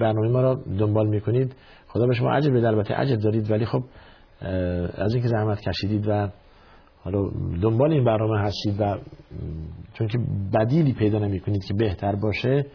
برنامه 0.00 0.28
ما 0.28 0.40
را 0.40 0.54
دنبال 0.78 1.06
می‌کنید 1.08 1.54
خدا 1.88 2.06
به 2.06 2.14
شما 2.14 2.32
عجب 2.32 2.56
بده 2.56 2.68
البته 2.68 2.94
عجب 2.94 3.16
دارید. 3.16 3.50
ولی 3.50 3.64
خب 3.66 3.82
از 4.94 5.14
اینکه 5.14 5.28
زحمت 5.28 5.60
کشیدید 5.60 6.08
و 6.08 6.28
حالا 7.02 7.30
دنبال 7.62 7.92
این 7.92 8.04
برنامه 8.04 8.40
هستید 8.40 8.80
و 8.80 8.98
چون 9.94 10.06
که 10.06 10.18
بدیلی 10.54 10.92
پیدا 10.92 11.18
نمی 11.18 11.40
کنید 11.40 11.64
که 11.64 11.74
بهتر 11.74 12.16
باشه 12.16 12.66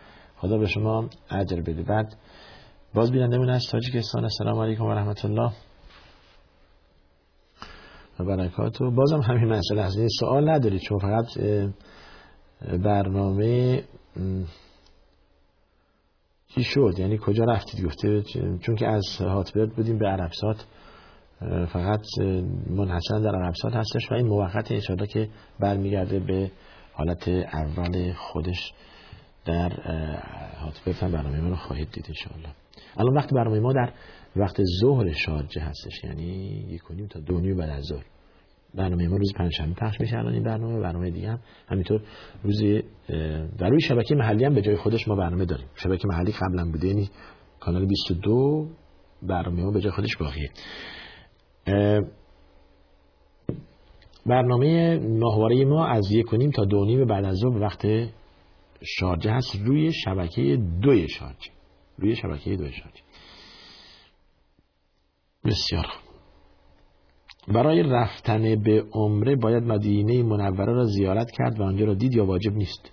خدا 0.45 0.57
به 0.57 0.67
شما 0.67 1.09
اجر 1.29 1.61
بده. 1.61 1.83
بعد 1.83 2.15
باز 2.93 3.11
من 3.11 3.49
از 3.49 3.67
تاجیکستان. 3.71 4.23
السلام 4.23 4.59
علیکم 4.59 4.83
و 4.83 4.93
رحمت 4.93 5.25
الله 5.25 5.51
و 8.19 8.25
برکاتو 8.25 8.91
بازم 8.91 9.21
همین 9.21 9.45
مسئله 9.45 9.83
هست 9.83 9.97
سوال 10.19 10.49
ندارید 10.49 10.81
چون 10.81 10.99
فقط 10.99 11.25
برنامه 12.83 13.83
چی 16.47 16.63
شد؟ 16.63 16.93
یعنی 16.97 17.17
کجا 17.17 17.43
رفتید؟ 17.43 17.85
گفته 17.85 18.23
چون 18.61 18.75
که 18.75 18.87
از 18.87 19.03
هاتبرد 19.19 19.75
بودیم 19.75 19.97
به 19.97 20.07
عربسات 20.07 20.65
فقط 21.73 22.01
منحصرا 22.69 23.19
در 23.19 23.35
عربسات 23.35 23.73
هستش 23.73 24.11
و 24.11 24.13
این 24.13 24.27
موقت 24.27 24.71
انشاءالله 24.71 25.07
که 25.07 25.29
برمیگرده 25.59 26.19
به 26.19 26.51
حالت 26.93 27.27
اول 27.53 28.13
خودش. 28.13 28.73
در 29.45 29.69
حاطفه 30.59 31.05
هم 31.05 31.11
برنامه 31.11 31.41
ما 31.41 31.49
رو 31.49 31.55
خواهید 31.55 31.91
دید 31.91 32.05
انشاءالله. 32.07 32.49
الان 32.97 33.13
وقت 33.17 33.33
برنامه 33.33 33.59
ما 33.59 33.73
در 33.73 33.93
وقت 34.35 34.61
ظهر 34.81 35.11
شارجه 35.11 35.61
هستش 35.61 36.03
یعنی 36.03 36.65
یک 36.69 36.81
کنیم 36.81 37.07
تا 37.07 37.19
دو 37.19 37.55
بعد 37.55 37.69
از 37.69 37.83
ظهر. 37.83 38.05
برنامه 38.75 39.07
ما 39.07 39.17
روز 39.17 39.33
پنجشنبه 39.33 39.73
پخش 39.73 40.01
میشه 40.01 40.17
الان 40.17 40.33
این 40.33 40.43
برنامه 40.43 40.79
برنامه 40.79 41.09
دیگه 41.09 41.29
هم 41.29 41.39
همینطور 41.67 42.01
روز 42.43 42.63
در 43.57 43.69
روی 43.69 43.81
شبکه 43.81 44.15
محلی 44.15 44.45
هم 44.45 44.53
به 44.53 44.61
جای 44.61 44.75
خودش 44.75 45.07
ما 45.07 45.15
برنامه 45.15 45.45
داریم. 45.45 45.67
شبکه 45.75 46.07
محلی 46.07 46.31
قبلا 46.31 46.71
بوده 46.71 46.87
یعنی 46.87 47.09
کانال 47.59 47.85
22 47.85 48.67
برنامه 49.23 49.63
ما 49.63 49.71
به 49.71 49.81
جای 49.81 49.91
خودش 49.91 50.17
باقیه. 50.17 50.49
برنامه 54.25 54.99
ماهواره 54.99 55.65
ما 55.65 55.87
از 55.87 56.11
یک 56.11 56.25
کنیم 56.25 56.51
تا 56.51 56.65
دو 56.65 56.85
نیم 56.85 57.05
بعد 57.05 57.25
از 57.25 57.35
ظهر 57.35 57.57
وقت 57.61 57.85
شارجه 58.85 59.31
هست 59.31 59.55
روی 59.65 59.93
شبکه 59.93 60.57
دوی 60.81 61.09
شارجه. 61.09 61.51
روی 61.97 62.15
شبکه 62.15 62.55
دوی 62.55 62.71
شارجه. 62.71 63.01
بسیار 65.45 65.85
برای 67.47 67.83
رفتن 67.83 68.63
به 68.63 68.83
عمره 68.93 69.35
باید 69.35 69.63
مدینه 69.63 70.23
منوره 70.23 70.73
را 70.73 70.83
زیارت 70.83 71.31
کرد 71.31 71.59
و 71.59 71.63
آنجا 71.63 71.85
را 71.85 71.93
دید 71.93 72.15
یا 72.15 72.25
واجب 72.25 72.53
نیست؟ 72.53 72.91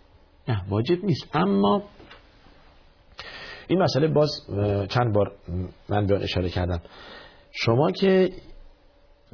نه 0.49 0.63
واجب 0.69 1.05
نیست. 1.05 1.37
اما 1.37 1.83
این 3.69 3.83
مسئله 3.83 4.09
باز 4.09 4.31
چند 4.89 5.15
بار 5.15 5.33
من 5.89 6.07
به 6.07 6.23
اشاره 6.23 6.49
کردم. 6.49 6.81
شما 7.53 7.91
که 7.91 8.31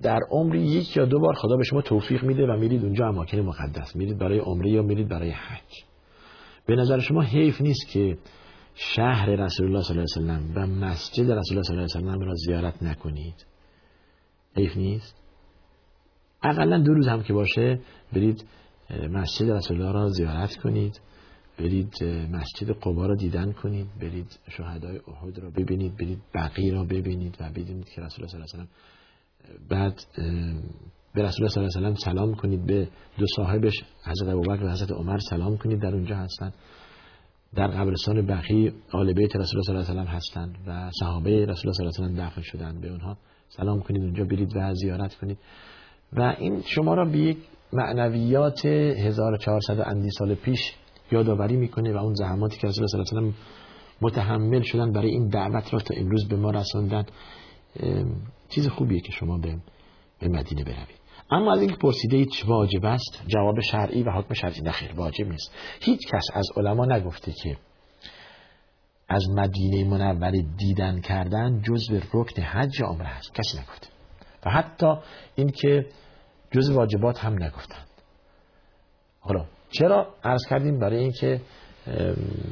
در 0.02 0.20
عمری 0.30 0.62
یک 0.62 0.96
یا 0.96 1.04
دو 1.04 1.20
بار 1.20 1.34
خدا 1.34 1.56
به 1.56 1.64
شما 1.64 1.82
توفیق 1.82 2.24
میده 2.24 2.46
و 2.46 2.56
میرید 2.56 2.84
اونجا 2.84 3.08
اماکن 3.08 3.38
مقدس 3.38 3.96
میرید 3.96 4.18
برای 4.18 4.38
عمره 4.38 4.70
یا 4.70 4.82
میرید 4.82 5.08
برای 5.08 5.30
حج. 5.30 5.84
به 6.68 6.76
نظر 6.76 6.98
شما 6.98 7.22
حیف 7.22 7.60
نیست 7.60 7.88
که 7.88 8.18
شهر 8.74 9.26
رسول 9.26 9.66
الله 9.66 9.82
صلی 9.82 9.98
الله 9.98 10.32
علیه 10.32 10.42
وسلم 10.42 10.52
و 10.54 10.66
مسجد 10.66 11.30
رسول 11.30 11.58
الله 11.58 11.62
صلی 11.62 11.76
الله 11.76 11.82
علیه 11.82 12.06
وسلم 12.06 12.20
را 12.20 12.34
زیارت 12.34 12.82
نکنید؟ 12.82 13.46
حیف 14.56 14.76
نیست؟ 14.76 15.14
اقلا 16.42 16.78
دو 16.78 16.94
روز 16.94 17.08
هم 17.08 17.22
که 17.22 17.32
باشه 17.32 17.80
برید 18.12 18.44
مسجد 19.10 19.50
رسول 19.50 19.80
الله 19.80 19.92
را 19.92 20.08
زیارت 20.08 20.56
کنید 20.56 21.00
برید 21.58 22.04
مسجد 22.32 22.70
قبا 22.70 23.06
را 23.06 23.14
دیدن 23.14 23.52
کنید 23.52 23.86
برید 24.00 24.38
شهدای 24.56 25.00
احد 25.08 25.38
را 25.38 25.50
ببینید 25.50 25.96
برید 25.96 26.18
بقی 26.34 26.70
را 26.70 26.84
ببینید 26.84 27.36
و 27.40 27.50
بدونید 27.50 27.88
که 27.88 28.00
رسول 28.00 28.24
الله 28.24 28.28
صلی 28.28 28.40
الله 28.40 28.46
علیه 28.54 28.64
وسلم 28.64 28.68
بعد 29.68 30.00
به 31.14 31.22
رسول 31.22 31.44
الله 31.44 31.48
صلی 31.48 31.64
الله 31.64 31.76
علیه 31.76 31.88
وسلم 31.88 32.14
سلام 32.14 32.34
کنید 32.34 32.66
به 32.66 32.88
دو 33.18 33.26
صاحبش 33.36 33.84
حضرت 34.04 34.28
ابوبکر 34.28 34.64
و 34.64 34.70
حضرت 34.70 34.92
عمر 34.92 35.18
سلام 35.18 35.56
کنید 35.56 35.82
در 35.82 35.94
اونجا 35.94 36.16
هستند 36.16 36.54
در 37.54 37.66
قبرستان 37.66 38.26
بقی 38.26 38.72
آل 38.92 39.12
بیت 39.12 39.36
رسول 39.36 39.60
الله 39.60 39.64
صلی 39.64 39.76
الله 39.76 39.90
علیه 39.90 40.02
و 40.02 40.16
هستند 40.16 40.54
و 40.66 40.90
صحابه 41.00 41.30
رسول 41.30 41.46
الله 41.46 41.72
صلی 41.72 42.04
الله 42.04 42.12
علیه 42.12 42.24
و 42.24 42.30
دفن 42.30 42.42
شدند 42.42 42.80
به 42.80 42.88
اونها. 42.88 43.16
سلام 43.48 43.80
کنید 43.80 44.02
اونجا 44.02 44.24
برید 44.24 44.56
و 44.56 44.74
زیارت 44.74 45.14
کنید. 45.14 45.38
و 46.12 46.34
این 46.38 46.62
شما 46.62 46.94
را 46.94 47.04
به 47.04 47.18
یک 47.18 47.38
معنویات 47.72 48.66
1400 48.66 49.80
اندی 49.80 50.10
سال 50.10 50.34
پیش 50.34 50.58
یادآوری 51.12 51.56
می‌کنه 51.56 51.92
و 51.92 51.96
اون 51.96 52.14
زحماتی 52.14 52.58
که 52.58 52.66
رسول 52.66 52.84
الله 52.84 53.04
صلی 53.04 53.18
الله 53.18 53.28
علیه 53.28 53.42
و 53.42 54.06
متحمل 54.06 54.62
شدن 54.62 54.92
برای 54.92 55.10
این 55.10 55.28
دعوت 55.28 55.74
را 55.74 55.80
تا 55.80 55.94
امروز 55.96 56.28
به 56.28 56.36
ما 56.36 56.50
رساندن 56.50 57.04
چیز 58.48 58.68
خوبیه 58.68 59.00
که 59.00 59.12
شما 59.12 59.38
به 59.38 59.56
به 60.20 60.28
مدینه 60.28 60.64
بروید. 60.64 60.98
اما 61.30 61.52
از 61.52 61.60
اینکه 61.60 61.76
پرسیده 61.76 62.24
چه 62.24 62.46
واجب 62.46 62.84
است 62.84 63.22
جواب 63.26 63.60
شرعی 63.60 64.02
و 64.02 64.10
حکم 64.10 64.34
شرعی 64.34 64.60
نخیر 64.60 64.92
واجب 64.92 65.28
نیست. 65.28 65.52
هیچ 65.80 66.00
کس 66.12 66.24
از 66.34 66.48
علما 66.56 66.86
نگفته 66.86 67.32
که 67.32 67.56
از 69.08 69.24
مدینه 69.36 69.90
منور 69.90 70.32
دیدن 70.56 71.00
کردن 71.00 71.62
جزء 71.62 72.00
رکن 72.14 72.42
حج 72.42 72.82
عمره 72.82 73.08
است. 73.08 73.34
کسی 73.34 73.58
نگفته. 73.58 73.88
و 74.46 74.50
حتی 74.50 74.94
اینکه 75.34 75.86
جزء 76.50 76.74
واجبات 76.74 77.18
هم 77.18 77.42
نگفتند. 77.42 77.86
حالا 79.20 79.46
چرا 79.70 80.14
عرض 80.24 80.46
کردیم 80.50 80.78
برای 80.78 80.98
اینکه 80.98 81.40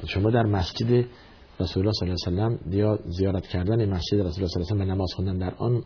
شما 0.08 0.30
در 0.30 0.42
مسجد 0.42 1.04
رسول 1.60 1.82
الله 1.82 1.92
صلی 1.92 2.08
الله 2.08 2.42
علیه 2.42 2.56
و 2.56 2.58
سلم 2.58 2.72
یا 2.72 2.98
زیارت 3.06 3.46
کردن 3.46 3.88
مسجد 3.88 4.14
رسول 4.14 4.24
الله 4.24 4.48
صلی 4.48 4.62
الله 4.62 4.66
علیه 4.66 4.74
و 4.74 4.78
سلم 4.78 4.92
نماز 4.92 5.12
خوندن 5.16 5.38
در 5.38 5.54
آن 5.54 5.82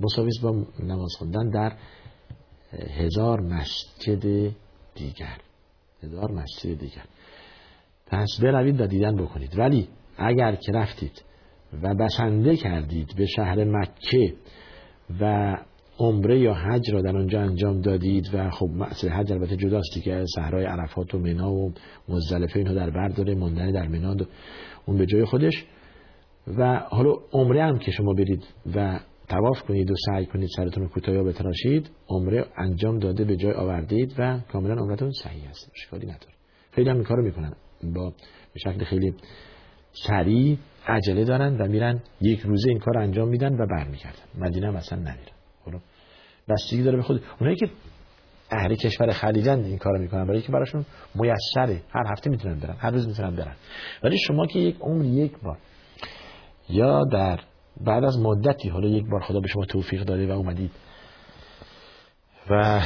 مساویس 0.00 0.38
با 0.42 0.64
نماز 0.82 1.14
خوندن 1.18 1.50
در 1.50 1.72
هزار 2.72 3.40
مسجد 3.40 4.52
دیگر 4.94 5.38
هزار 6.02 6.32
مسجد 6.32 6.78
دیگر 6.78 7.04
پس 8.06 8.28
بروید 8.42 8.80
و 8.80 8.86
دیدن 8.86 9.16
بکنید 9.16 9.58
ولی 9.58 9.88
اگر 10.16 10.54
که 10.54 10.72
رفتید 10.72 11.22
و 11.82 11.94
بسنده 11.94 12.56
کردید 12.56 13.14
به 13.16 13.26
شهر 13.26 13.64
مکه 13.64 14.34
و 15.20 15.56
عمره 15.98 16.40
یا 16.40 16.54
حج 16.54 16.90
را 16.90 17.02
در 17.02 17.16
آنجا 17.16 17.40
انجام 17.40 17.80
دادید 17.80 18.34
و 18.34 18.50
خب 18.50 18.66
مسئله 18.66 19.10
حج 19.12 19.32
البته 19.32 19.56
جداست 19.56 20.02
که 20.04 20.24
صحرای 20.34 20.64
عرفات 20.64 21.14
و 21.14 21.18
منا 21.18 21.52
و 21.52 21.72
مزدلفه 22.08 22.58
اینها 22.58 22.74
در 22.74 22.90
بر 22.90 23.08
داره 23.08 23.34
موندن 23.34 23.72
در 23.72 23.88
منا 23.88 24.16
اون 24.86 24.98
به 24.98 25.06
جای 25.06 25.24
خودش. 25.24 25.64
و 26.46 26.78
حالا 26.88 27.12
عمره 27.32 27.62
هم 27.62 27.78
که 27.78 27.90
شما 27.90 28.12
برید 28.12 28.44
و 28.76 29.00
تواف 29.28 29.62
کنید 29.62 29.90
و 29.90 29.94
سعی 30.06 30.26
کنید 30.26 30.48
سرتون 30.56 30.82
رو 30.82 30.88
کوتاه 30.88 31.22
بتراشید 31.22 31.90
عمره 32.08 32.46
انجام 32.56 32.98
داده 32.98 33.24
به 33.24 33.36
جای 33.36 33.52
آوردید 33.52 34.14
و 34.18 34.38
کاملا 34.52 34.74
عمرتون 34.74 35.10
صحیح 35.10 35.48
است. 35.50 35.72
اشکالی 35.74 36.06
نداره. 36.06 36.32
خیلی 36.72 36.90
هم 36.90 36.96
این 36.96 37.04
کارو 37.04 37.22
می‌کنن. 37.22 37.52
با 37.94 38.10
به 38.54 38.60
شکل 38.60 38.84
خیلی 38.84 39.14
سریع 39.92 40.58
عجله 40.86 41.24
دارن 41.24 41.56
و 41.56 41.68
میرن 41.68 42.02
یک 42.20 42.40
روزه 42.40 42.68
این 42.68 42.78
کار 42.78 42.98
انجام 42.98 43.28
میدن 43.28 43.54
و 43.54 43.66
برمیگردن. 43.66 44.24
مدینه 44.38 44.66
هم 44.66 44.76
اصلا 44.76 44.98
نمیرن 44.98 45.34
خب 45.64 45.72
بستگی 46.48 46.82
داره 46.82 46.96
به 46.96 47.02
خود 47.02 47.22
اونایی 47.40 47.56
که 47.56 47.66
اهل 48.50 48.74
کشور 48.74 49.12
خلیجن 49.12 49.64
این 49.64 49.78
کارو 49.78 49.98
می‌کنن. 49.98 50.26
برای 50.26 50.42
که 50.42 50.52
براشون 50.52 50.86
میسره 51.14 51.82
هر 51.90 52.12
هفته 52.12 52.30
می‌تونن 52.30 52.58
برن. 52.58 52.76
هر 52.78 52.90
روز 52.90 53.08
می‌تونن 53.08 53.36
برن. 53.36 53.56
ولی 54.02 54.18
شما 54.18 54.46
که 54.46 54.58
یک 54.58 54.76
عمر 54.80 55.04
یک 55.04 55.38
بار 55.38 55.58
یا 56.68 57.04
در 57.04 57.40
بعد 57.80 58.04
از 58.04 58.18
مدتی 58.18 58.68
حالا 58.68 58.88
یک 58.88 59.04
بار 59.10 59.20
خدا 59.20 59.40
به 59.40 59.48
شما 59.48 59.64
توفیق 59.64 60.04
داده 60.04 60.26
و 60.26 60.30
اومدید 60.30 60.70
و 62.50 62.82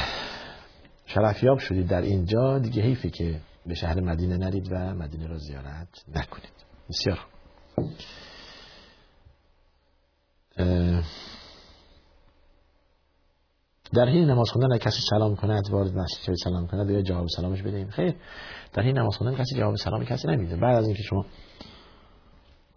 شرفیاب 1.05 1.59
شدید 1.59 1.87
در 1.87 2.01
اینجا 2.01 2.59
دیگه 2.59 2.81
حیفه 2.81 3.09
که 3.09 3.39
به 3.65 3.75
شهر 3.75 3.99
مدینه 3.99 4.37
نرید 4.37 4.71
و 4.71 4.75
مدینه 4.95 5.27
را 5.27 5.37
زیارت 5.37 6.05
نکنید. 6.15 6.53
بسیار 6.89 7.19
در 13.93 14.09
حین 14.09 14.29
نماز 14.29 14.49
خوندن 14.49 14.77
کسی 14.77 14.99
سلام 15.09 15.35
کند 15.35 15.69
وارد 15.71 15.97
مسجد 15.97 16.33
سلام 16.43 16.67
کند 16.67 16.89
یا 16.89 17.01
جواب 17.01 17.27
سلامش 17.35 17.61
بدهیم. 17.61 17.89
خیر. 17.89 18.15
در 18.73 18.83
حین 18.83 18.97
نماز 18.97 19.17
خوندن 19.17 19.37
کسی 19.37 19.55
جواب 19.57 19.75
سلام 19.75 20.03
کسی 20.03 20.27
نمیده. 20.27 20.55
بعد 20.55 20.75
از 20.75 20.85
اینکه 20.85 21.03
شما 21.03 21.25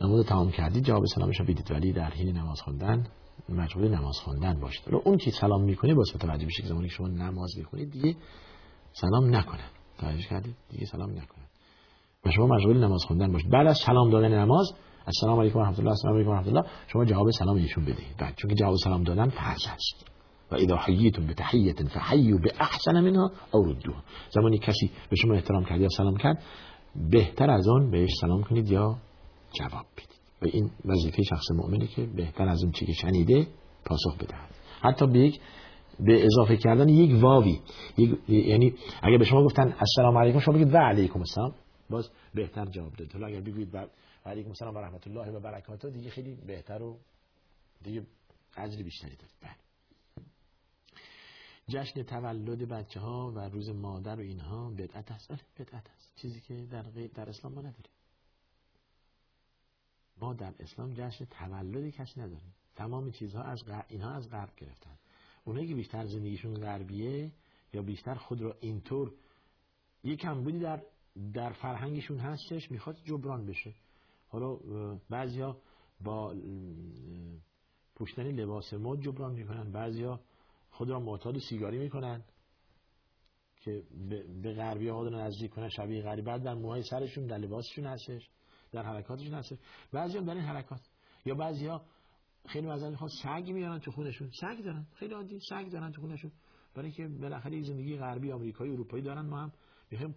نماز 0.01 0.27
تمام 0.27 0.51
کردید 0.51 0.85
جواب 0.85 1.05
سلامش 1.15 1.41
رو 1.41 1.45
بدید. 1.45 1.71
ولی 1.71 1.93
در 1.93 2.11
حین 2.11 2.37
نماز 2.37 2.61
خوندن 2.61 3.07
مجبور 3.49 3.89
نماز 3.89 4.17
خوندن 4.25 4.61
باشید. 4.61 4.89
ولی 4.89 4.97
اون 5.05 5.17
که 5.17 5.31
سلام 5.31 5.65
می‌کنه 5.65 5.95
باز 5.95 6.07
متوجه 6.15 6.47
بشه 6.47 6.63
که 6.63 6.69
زمانی 6.69 6.89
شما 6.89 7.09
نماز 7.09 7.51
می‌خونید 7.59 7.91
دیگه 7.91 8.17
سلام 8.93 9.37
نکنه. 9.37 9.65
توجه 9.99 10.29
کردید؟ 10.29 10.57
دیگه 10.71 10.87
سلام 10.87 11.11
نکنه. 11.11 11.45
و 12.25 12.31
شما 12.31 12.47
مشغول 12.47 12.85
نماز 12.85 13.05
خوندن 13.09 13.33
باشید. 13.33 13.51
بعد 13.51 13.67
از 13.67 13.79
سلام 13.87 14.11
دادن 14.11 14.35
نماز 14.35 14.73
السلام 15.07 15.41
علیکم 15.41 15.59
و 15.59 15.63
رحمت 15.63 15.79
الله 15.79 15.91
السلام 15.91 16.15
علیکم 16.15 16.31
و 16.31 16.35
رحمت 16.35 16.49
الله 16.49 16.65
شما 16.87 17.05
جواب 17.05 17.31
سلام 17.31 17.57
ایشون 17.57 17.85
بدهید. 17.85 18.17
بعد 18.19 18.35
چون 18.37 18.55
جواب 18.55 18.77
سلام 18.85 19.03
دادن 19.03 19.29
فرض 19.29 19.67
است. 19.67 20.12
و 20.53 20.55
اذا 20.55 20.77
حییتم 20.77 21.27
بتحیه 21.27 21.73
فحیوا 21.73 22.39
باحسن 22.39 23.01
منها 23.01 23.31
او 23.53 23.65
ردوها 23.65 24.03
زمانی 24.31 24.59
کسی 24.59 24.91
به 25.11 25.17
شما 25.17 25.35
احترام 25.35 25.65
کرد 25.65 25.81
یا 25.81 25.89
سلام 25.97 26.17
کرد 26.17 26.43
بهتر 27.11 27.51
از 27.51 27.69
آن 27.69 27.91
بهش 27.91 28.11
سلام 28.21 28.43
کنید 28.43 28.71
یا 28.71 28.99
جواب 29.53 29.87
بدید. 29.97 30.23
و 30.43 30.47
این 30.47 30.71
وظیفه 30.85 31.23
شخص 31.23 31.51
مؤمنه 31.51 31.87
که 31.87 32.07
بهتر 32.07 32.49
از 32.49 32.63
اون 32.63 32.73
چی 32.73 32.87
که 32.87 32.93
شنیده 32.93 33.47
پاسخ 33.85 34.17
بدهد. 34.17 34.51
حتی 34.81 35.07
به 35.07 35.19
یک 35.19 35.41
به 36.01 36.25
اضافه 36.25 36.57
کردن 36.57 36.89
یک 36.89 37.23
واوی. 37.23 37.61
یک 37.99 38.19
یعنی 38.29 38.75
اگه 39.03 39.19
به 39.19 39.25
شما 39.25 39.45
گفتن 39.45 39.75
السلام 39.79 40.19
علیکم 40.19 40.39
شما 40.39 40.55
بگید 40.55 40.75
و 40.75 40.77
علیکم 40.77 41.19
السلام 41.19 41.55
باز 41.91 42.11
بهتر 42.35 42.65
جواب 42.65 42.93
داد 42.93 43.13
حالا 43.13 43.27
اگر 43.27 43.41
بگید 43.41 43.75
و 43.75 43.87
علیکم 44.27 44.49
السلام 44.49 44.75
و 44.75 44.79
رحمت 44.79 45.07
الله 45.07 45.31
و 45.31 45.41
برکاته 45.41 45.91
دیگه 45.91 46.11
خیلی 46.11 46.35
بهتر 46.47 46.83
و 46.83 46.99
دیگه 47.85 48.03
اجر 48.57 48.83
بیشتری 48.83 49.17
دارید. 49.17 49.35
بله. 49.43 49.72
جشن 51.69 52.03
تولد 52.03 52.69
بچه 52.69 53.01
ها 53.01 53.31
و 53.31 53.39
روز 53.39 53.69
مادر 53.69 54.17
و 54.17 54.21
اینها 54.21 54.71
بدعت 54.71 55.13
است. 55.13 55.29
بله 55.29 55.41
بدعت 55.59 55.91
است. 55.91 56.13
چیزی 56.17 56.41
که 56.41 56.67
در 56.67 56.83
در 57.15 57.29
اسلام 57.29 57.53
ما 57.53 57.61
نداریم. 57.61 57.93
ما 60.21 60.35
در 60.35 60.55
اسلام 60.59 60.95
جشن 60.95 61.25
تولد 61.25 61.91
کسی 61.91 62.21
نداریم. 62.21 62.55
تمام 62.75 63.11
چیزها 63.11 63.43
از 63.43 63.65
غرب 63.65 63.87
اینها 63.89 64.11
از 64.11 64.31
غرب 64.31 64.53
گرفتن. 64.57 64.99
اونایی 65.45 65.69
که 65.69 65.75
بیشتر 65.75 66.07
زندگیشون 66.07 66.55
غربیه 66.55 67.33
یا 67.73 67.83
بیشتر 67.83 68.15
خود 68.15 68.41
را 68.41 68.57
اینطور 68.61 69.13
یکم 70.05 70.43
بودی 70.43 70.59
در 70.59 70.83
در 71.33 71.53
فرهنگشون 71.53 72.19
هستش 72.19 72.71
می‌خواد 72.71 72.97
جبران 73.05 73.47
بشه. 73.47 73.75
حالا 74.29 74.57
بعضیا 75.11 75.57
با 76.01 76.35
پوشتن 77.95 78.23
لباس 78.23 78.73
مد 78.73 79.01
جبران 79.01 79.33
می‌کنن. 79.33 79.73
بعضیا 79.73 80.21
خود 80.83 80.91
را 80.91 81.01
معتاد 81.01 81.39
سیگاری 81.39 81.79
می‌کنن 81.79 82.25
که 83.65 83.83
به 84.43 84.53
غربی 84.55 84.89
ها 84.89 85.03
رو 85.03 85.11
نزدیک 85.11 85.51
کنن 85.51 85.69
شبیه 85.69 86.03
غریب 86.03 86.25
بعد 86.25 86.43
در 86.43 86.55
موهای 86.55 86.83
سرشون 86.83 87.27
در 87.27 87.39
لباسشون 87.39 87.87
هستش 87.87 88.31
در 88.73 88.83
حرکاتشون 88.83 89.35
هستش. 89.35 89.59
بعضی 89.93 90.19
هم 90.19 90.25
در 90.25 90.33
این 90.33 90.43
حرکات. 90.43 90.81
یا 91.25 91.35
بعضی 91.35 91.67
ها 91.67 91.85
خیلی 92.47 92.67
مثلا 92.67 92.91
می‌خواد 92.91 93.11
سگ 93.23 93.51
میارن 93.51 93.79
تو 93.79 93.91
خونشون. 93.91 94.31
سگ 94.41 94.65
دارن. 94.65 94.87
خیلی 94.95 95.15
عادی. 95.15 95.39
سگ 95.49 95.71
دارن 95.71 95.93
تو 95.93 96.01
خونشون. 96.01 96.33
برای 96.75 96.89
اینکه 96.89 97.19
بالاخره 97.21 97.63
زندگی 97.63 97.97
غربی 97.97 98.33
آمریکایی 98.33 98.73
اروپایی 98.73 99.03
دارن. 99.03 99.27
ما 99.27 99.41
هم 99.41 99.53
می‌خوایم 99.91 100.15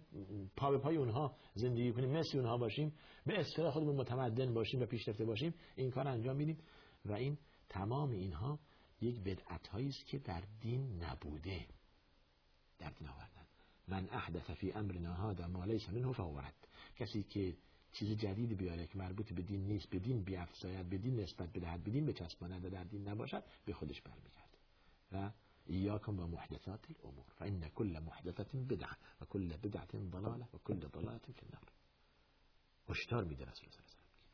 پا 0.56 0.70
به 0.70 0.78
پای 0.78 0.96
اونها 0.96 1.36
زندگی 1.54 1.92
کنیم. 1.92 2.10
مثل 2.10 2.38
اونها 2.38 2.56
باشیم. 2.56 2.92
به 3.26 3.40
اصطلاح 3.40 3.72
خودمون 3.72 3.96
متمدن 3.96 4.54
باشیم 4.54 4.80
و 4.80 4.86
پیشرفته 4.86 5.24
باشیم. 5.24 5.54
این 5.76 5.90
کار 5.90 6.08
انجام 6.08 6.36
میدیم. 6.36 6.58
و 7.04 7.12
این 7.12 7.38
تمام 7.68 8.10
اینها 8.10 8.58
یک 9.00 9.20
بدعت 9.20 9.74
است 9.74 10.06
که 10.06 10.18
در 10.18 10.42
دین 10.60 11.04
نبوده. 11.04 11.66
در 12.78 12.90
دین 12.90 13.08
آوردن. 13.08 13.46
من 13.88 14.08
احدث 14.10 14.50
فی 14.50 14.72
امرنا 14.72 15.14
هذا 15.14 15.48
ما 15.48 15.64
لیس 15.64 15.88
منه 15.88 16.12
فهو 16.12 16.42
کسی 16.96 17.22
که 17.22 17.56
چیز 17.92 18.18
جدیدی 18.18 18.54
بیاره 18.54 18.86
که 18.86 18.98
مربوط 18.98 19.32
به 19.32 19.42
دین 19.42 19.66
نیست 19.66 19.90
به 19.90 19.98
دین 19.98 20.22
بیافزاید 20.22 20.88
به 20.88 20.98
دین 20.98 21.20
نسبت 21.20 21.52
بدهد 21.52 21.84
به 21.84 21.90
دین 21.90 22.06
بچسباند 22.06 22.64
و 22.64 22.70
در 22.70 22.84
دین 22.84 23.08
نباشد 23.08 23.44
به 23.66 23.72
خودش 23.72 24.00
برمیگرده. 24.00 24.56
و 25.12 25.30
ایاکم 25.66 26.16
با 26.16 26.26
محدثات 26.26 26.80
الامور. 26.90 27.24
فان 27.38 27.68
كل 27.68 27.98
محدثه 27.98 28.58
بدعه 28.58 28.96
و 29.20 29.24
كل 29.24 29.56
بدعه 29.56 30.10
ضلاله 30.10 30.48
و 30.54 30.58
كل 30.64 30.88
ضلاله 30.88 31.18
فی 31.18 31.34
النار. 31.42 31.68
هشدار 32.88 33.24
میده 33.24 33.44
رسول 33.44 33.68
الله 33.68 33.86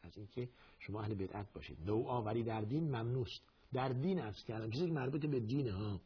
از 0.03 0.17
اینکه 0.17 0.49
شما 0.79 1.03
اهل 1.03 1.15
بدعت 1.15 1.53
باشید. 1.53 1.79
نوآوری 1.87 2.43
در 2.43 2.61
دین 2.61 2.85
ممنوست. 2.85 3.43
در 3.73 3.89
دین 3.89 4.21
از 4.21 4.45
کردم. 4.45 4.71
چیزی 4.71 4.87
که 4.87 4.93
مربوط 4.93 5.27
به 5.27 5.41
دین 5.41 5.69
ها. 5.69 6.01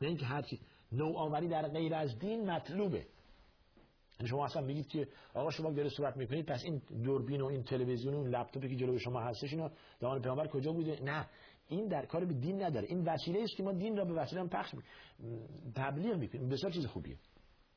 نه 0.00 0.08
اینکه 0.08 0.26
هر 0.26 0.42
چی 0.42 0.60
نوآوری 0.92 1.48
در 1.48 1.68
غیر 1.68 1.94
از 1.94 2.18
دین 2.18 2.50
مطلوبه. 2.50 3.06
یعنی 4.18 4.28
شما 4.28 4.44
اصلا 4.44 4.62
میگید 4.62 4.88
که 4.88 5.08
آقا 5.34 5.50
شما 5.50 5.72
داره 5.72 5.88
صحبت 5.88 6.16
می‌کنید 6.16 6.46
پس 6.46 6.64
این 6.64 6.78
دوربین 7.04 7.40
و 7.40 7.46
این 7.46 7.62
تلویزیون 7.62 8.14
و 8.14 8.18
این 8.18 8.28
لپتاپی 8.28 8.68
که 8.68 8.76
جلوی 8.76 8.98
شما 8.98 9.20
هستش 9.20 9.52
اینا 9.52 9.70
دهان 10.00 10.22
پیامبر 10.22 10.46
کجا 10.46 10.72
بوده؟ 10.72 11.00
نه. 11.02 11.28
این 11.68 11.88
در 11.88 12.06
کار 12.06 12.24
به 12.24 12.34
دین 12.34 12.62
نداره. 12.62 12.86
این 12.86 13.04
وسیله 13.04 13.42
است 13.42 13.56
که 13.56 13.62
ما 13.62 13.72
دین 13.72 13.96
را 13.96 14.04
به 14.04 14.12
وسیله 14.12 14.40
هم 14.40 14.48
پخش 14.48 14.74
تبلیغ 15.74 16.16
می‌کنیم. 16.16 16.48
بسیار 16.48 16.72
چیز 16.72 16.86
خوبیه. 16.86 17.18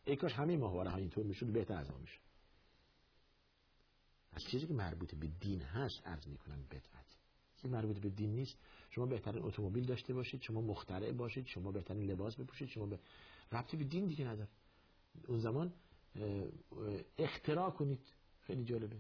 ای 0.06 0.16
کاش 0.16 0.34
همه 0.34 0.58
ماهواره 0.58 0.90
ها 0.90 0.98
اینطور 0.98 1.26
می‌شد 1.26 1.54
بهتر 1.54 1.74
از 1.74 1.92
ما 1.92 1.98
میشه 1.98 2.20
از 4.32 4.44
چیزی 4.52 4.68
که 4.68 4.74
مربوط 4.74 5.16
به 5.16 5.28
دین 5.28 5.62
هست 5.62 6.08
عرض 6.08 6.28
می‌کنم 6.28 6.64
بدعت. 6.72 7.09
که 7.62 7.68
مربوط 7.68 8.00
به 8.00 8.10
دین 8.10 8.36
نیست. 8.36 8.58
شما 8.90 9.06
بهترین 9.06 9.44
اتومبیل 9.44 9.86
داشته 9.86 10.14
باشید 10.14 10.42
شما 10.42 10.62
مخترع 10.62 11.12
باشید 11.12 11.46
شما 11.46 11.72
بهترین 11.72 12.12
لباس 12.12 12.36
بپوشید 12.36 12.68
شما 12.68 12.86
به 12.86 13.00
ربطی 13.52 13.78
به 13.78 13.84
دین 13.84 14.06
دیگه 14.06 14.26
نداره. 14.26 14.50
اون 15.28 15.40
زمان 15.40 15.74
اختراع 17.18 17.70
کنید. 17.70 18.00
خیلی 18.42 18.64
جالبه. 18.64 18.98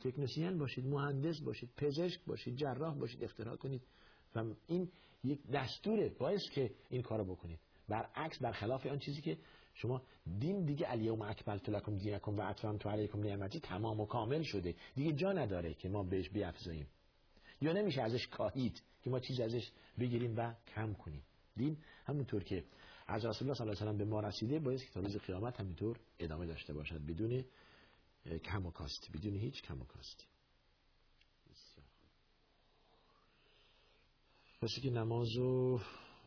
تکنسین 0.00 0.58
باشید 0.58 0.86
مهندس 0.86 1.40
باشید 1.40 1.70
پزشک 1.76 2.24
باشید 2.26 2.56
جراح 2.56 2.98
باشید 2.98 3.24
اختراع 3.24 3.56
کنید. 3.56 3.82
و 4.34 4.44
این 4.66 4.90
یک 5.24 5.46
دستوره 5.46 6.08
باعث 6.08 6.42
که 6.54 6.74
این 6.90 7.02
کارو 7.02 7.24
بکنید. 7.24 7.60
برعکس 7.88 8.38
برخلاف 8.38 8.86
آن 8.86 8.98
چیزی 8.98 9.22
که 9.22 9.38
شما 9.74 10.02
دین 10.38 10.64
دیگه 10.64 10.90
الیوم 10.90 11.22
اکملت 11.22 11.68
لکم 11.68 11.96
دینکم 11.96 12.36
و 12.36 12.40
اتممت 12.40 12.86
علیکم 12.86 13.20
نعمتی 13.20 13.60
تمام 13.60 14.00
و 14.00 14.06
کامل 14.06 14.42
شده. 14.42 14.74
دیگه 14.94 15.12
جا 15.12 15.32
نداره 15.32 15.74
که 15.74 15.88
ما 15.88 16.02
بهش 16.02 16.28
بیافزاییم. 16.28 16.86
یا 17.60 17.72
نمیشه 17.72 18.02
ازش 18.02 18.26
کاهید 18.26 18.82
که 19.02 19.10
ما 19.10 19.20
چیز 19.20 19.40
ازش 19.40 19.70
بگیریم 19.98 20.34
و 20.36 20.54
کم 20.74 20.92
کنیم. 20.92 21.22
دین 21.56 21.76
همونطور 22.04 22.44
که 22.44 22.64
از 23.06 23.24
رسول 23.24 23.48
الله 23.48 23.54
صلی 23.58 23.68
الله 23.68 23.80
علیه 23.80 23.92
و 23.92 23.98
به 23.98 24.04
ما 24.04 24.20
رسیده 24.20 24.58
باید 24.58 24.80
که 24.80 24.90
تا 24.94 25.00
روز 25.00 25.16
قیامت 25.16 25.60
همینطور 25.60 26.00
ادامه 26.18 26.46
داشته 26.46 26.72
باشد. 26.72 27.06
بدون 27.06 27.44
کم 28.44 28.66
و 28.66 28.70
کاستی 28.70 29.18
بدون 29.18 29.36
هیچ 29.36 29.62
کم 29.62 29.80
و 29.80 29.84
کاستی 29.84 30.24
کسی 34.62 34.80
که 34.80 34.90
نماز 34.90 35.36
و 35.36 35.80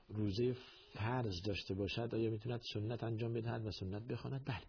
روزه 0.09 0.55
فرض 0.93 1.41
داشته 1.45 1.73
باشد 1.73 2.15
آیا 2.15 2.29
می‌توند 2.29 2.61
سنت 2.73 3.03
انجام 3.03 3.33
بدهد 3.33 3.65
و 3.65 3.71
سنت 3.71 4.01
بخواند؟ 4.01 4.45
بله. 4.45 4.63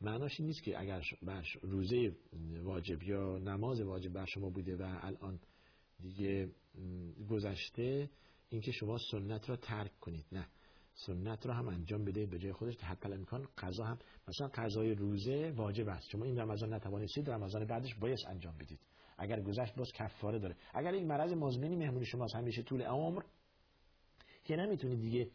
معناش 0.00 0.40
این 0.40 0.46
نیست 0.46 0.62
که 0.62 0.80
اگر 0.80 1.02
بر 1.22 1.46
روزه 1.62 2.16
واجب 2.62 3.02
یا 3.02 3.38
نماز 3.38 3.80
واجب 3.80 4.12
بر 4.12 4.26
شما 4.26 4.50
بوده 4.50 4.76
و 4.76 4.98
الان 5.02 5.40
دیگه 6.02 6.48
گذشته 7.30 8.10
اینکه 8.48 8.72
شما 8.72 8.98
سنت 9.10 9.50
را 9.50 9.56
ترک 9.56 9.98
کنید. 10.00 10.24
نه. 10.32 10.46
سنت 10.94 11.46
را 11.46 11.54
هم 11.54 11.68
انجام 11.68 12.04
بده 12.04 12.26
به 12.26 12.38
جای 12.38 12.52
خودش. 12.52 12.76
حتی 12.76 13.12
امکان 13.12 13.48
قضا 13.58 13.84
هم. 13.84 13.98
مثلا 14.28 14.48
قضای 14.54 14.94
روزه 14.94 15.52
واجب 15.56 15.88
است. 15.88 16.10
شما 16.10 16.24
این 16.24 16.38
رمضان 16.38 16.74
نتوانستید 16.74 17.30
رمضان 17.30 17.64
بعدش 17.64 17.94
باید 17.94 18.18
انجام 18.28 18.56
بدید. 18.58 18.80
اگر 19.18 19.40
گذشت 19.40 19.74
باز 19.74 19.92
کفاره 19.92 20.38
داره. 20.38 20.56
اگر 20.74 20.92
این 20.92 21.06
مرض 21.06 21.32
مزمنی 21.32 21.76
مهمونی 21.76 22.06
شماست 22.06 22.34
همیشه 22.34 22.62
طول 22.62 22.82
عمر 22.82 23.22
که 24.44 24.56
نمی‌تونید 24.56 25.00
دیگه 25.00 25.30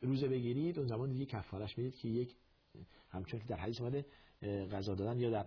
روزه 0.00 0.28
بگیرید 0.28 0.78
اون 0.78 0.88
زمان 0.88 1.10
دیگه 1.10 1.26
کفارش 1.26 1.78
می‌دید 1.78 1.94
که 1.94 2.08
یک 2.08 2.34
همچون 3.10 3.40
که 3.40 3.46
در 3.46 3.56
حدیث 3.56 3.80
اومده 3.80 4.06
غذا 4.72 4.94
دادن 4.94 5.18
یا 5.18 5.30
در 5.30 5.46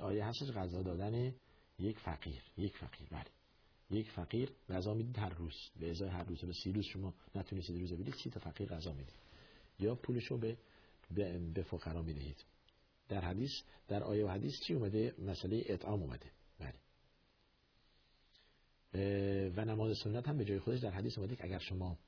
آیه 0.00 0.24
هستش 0.24 0.50
غذا 0.50 0.82
دادن 0.82 1.34
یک 1.78 1.98
فقیر 1.98 2.42
یک 2.56 2.76
فقیر 2.76 3.08
بله. 3.10 3.24
یک 3.90 4.10
فقیر 4.10 4.50
غذا 4.68 4.94
می‌دید 4.94 5.18
هر 5.18 5.34
روز. 5.34 5.54
به 5.80 5.90
ازای 5.90 6.08
هر 6.08 6.24
روز 6.24 6.56
سی 6.62 6.72
روز 6.72 6.84
شما 6.84 7.14
نتونستید 7.34 7.80
روزه 7.80 7.96
بدید 7.96 8.14
سی 8.14 8.30
تا 8.30 8.40
فقیر 8.40 8.68
غذا 8.68 8.92
می‌دید 8.92 9.14
یا 9.78 9.94
پولشو 9.94 10.38
به 10.38 10.56
به, 11.10 11.38
به 11.38 11.62
فقرا 11.62 12.02
می‌دهید. 12.02 12.44
در 13.08 13.24
حدیث 13.24 13.52
در 13.88 14.02
آیه 14.02 14.24
و 14.24 14.28
حدیث 14.28 14.60
چی 14.66 14.74
اومده؟ 14.74 15.14
مسئله 15.18 15.62
اطعام 15.66 16.02
اومده. 16.02 16.30
بله. 16.58 16.74
و 19.56 19.64
نماز 19.64 19.98
سنت 19.98 20.28
هم 20.28 20.36
به 20.38 20.44
جای 20.44 20.58
خودش 20.58 20.80
در 20.80 20.90
حدیث 20.90 21.18
اومده 21.18 21.36
که 21.36 21.44
اگر 21.44 21.58
شما 21.58 21.98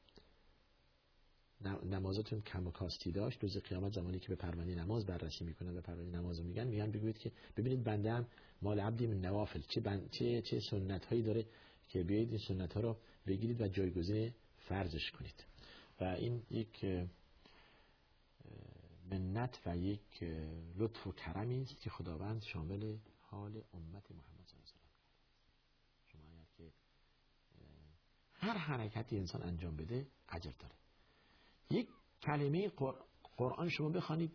نمازتون 1.67 2.41
کم 2.41 2.67
و 2.67 2.71
کاستی 2.71 3.13
داشت. 3.13 3.43
روز 3.43 3.57
قیامت 3.59 3.93
زمانی 3.93 4.19
که 4.19 4.29
به 4.29 4.35
پرونده 4.35 4.75
نماز 4.75 5.07
بررسی 5.07 5.45
می‌کنن 5.45 5.77
و 5.77 5.81
پرونده 5.81 6.19
نماز 6.19 6.41
میگن 6.41 6.67
میگن 6.67 6.91
بگوید 6.91 7.19
که 7.19 7.33
ببینید 7.57 7.85
بنده 7.85 8.13
هم 8.13 8.27
مال 8.63 8.81
عبدی 8.81 9.07
من 9.07 9.21
نوافل. 9.21 9.61
چه, 9.61 9.81
چه, 10.11 10.43
چه 10.43 10.61
سنت 10.71 11.05
هایی 11.05 11.23
داره 11.23 11.47
که 11.89 12.03
بیایید 12.03 12.31
این 12.31 12.39
سنت 12.49 12.73
ها 12.75 12.81
رو 12.81 12.97
بگیرید 13.27 13.61
و 13.61 13.69
جایگزین 13.69 14.35
فرضش 14.59 15.11
کنید. 15.11 15.45
و 16.01 16.05
این 16.05 16.43
یک 16.51 16.85
منت 19.11 19.59
و 19.67 19.77
یک 19.77 20.25
لطف 20.77 21.07
و 21.07 21.13
کرمی 21.13 21.63
است 21.63 21.81
که 21.81 21.91
خداوند 21.91 22.43
شامل 22.43 22.97
حال 23.21 23.63
امت 23.75 24.11
محمد 24.11 24.47
صلی 24.47 24.59
الله 24.59 24.71
علیه 24.73 24.87
و 24.87 26.09
شما 26.13 26.23
اگر 26.33 26.47
که 26.57 26.73
هر 28.33 28.57
حرکتی 28.57 29.19
انسان 29.19 29.43
انجام 29.43 29.77
بده 29.77 30.07
اجر 30.29 30.53
داره. 30.59 30.75
یک 31.71 31.89
کلمه 32.23 32.69
قرآن 33.37 33.69
شما 33.69 33.89
بخوانید. 33.89 34.33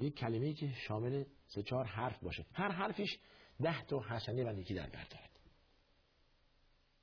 یک 0.00 0.14
کلمه 0.14 0.52
که 0.52 0.72
شامل 0.86 1.24
سه 1.46 1.62
چهار 1.62 1.84
حرف 1.84 2.22
باشه. 2.22 2.46
هر 2.52 2.70
حرفش 2.72 3.18
ده 3.62 3.84
تا 3.84 4.00
حسنه 4.00 4.44
و 4.44 4.52
نیکی 4.52 4.74
در 4.74 4.90
بردارد. 4.90 5.40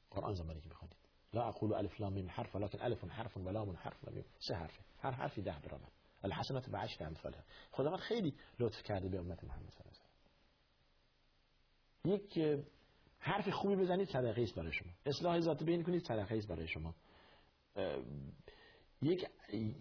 قرآن 0.10 0.34
زمانی 0.34 0.62
که 0.62 0.70
بخوانید 0.70 0.98
لا 1.34 1.48
أقول 1.48 1.74
ألف 1.74 2.02
لام 2.02 2.14
ميم 2.14 2.30
حرف 2.30 2.56
ولكن 2.56 2.82
ألف 2.82 3.04
حرف 3.04 3.38
ولام 3.38 3.76
حرف 3.76 4.04
وميم. 4.08 4.26
سه 4.40 4.56
حرفه. 4.56 4.84
هر 5.00 5.12
حرفی 5.12 5.42
ده 5.42 5.60
برابر. 5.60 5.90
الحسنات 6.24 6.70
بعشر 6.70 7.04
أمثالها. 7.04 7.44
خداوند 7.72 8.00
خیلی 8.00 8.36
لطف 8.60 8.84
کرده 8.84 9.10
به 9.10 9.20
امت 9.20 9.44
محمد 9.44 9.70
صلی 9.70 9.82
الله 9.88 10.00
علیه 12.06 12.24
یک 12.24 12.64
حرف 13.20 13.50
خوبی 13.50 13.76
بزنید 13.76 14.10
صدقه 14.10 14.42
است 14.42 14.56
برای 14.56 14.74
شما. 14.74 14.92
اصلاح 15.06 15.40
ذات 15.40 15.64
بین 15.64 15.84
کنید 15.84 16.04
صدقه 16.04 16.36
است 16.36 16.48
برای 16.48 16.68
شما. 16.68 16.96
یک 19.02 19.26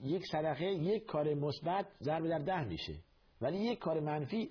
یک 0.03 0.27
صدقه 0.33 0.65
یک 0.65 1.07
کار 1.07 1.35
مثبت 1.35 1.87
ضرب 2.03 2.29
در 2.29 2.39
ده 2.39 2.65
میشه. 2.65 2.95
ولی 3.41 3.59
یک 3.59 3.79
کار 3.79 4.01
منفی 4.01 4.51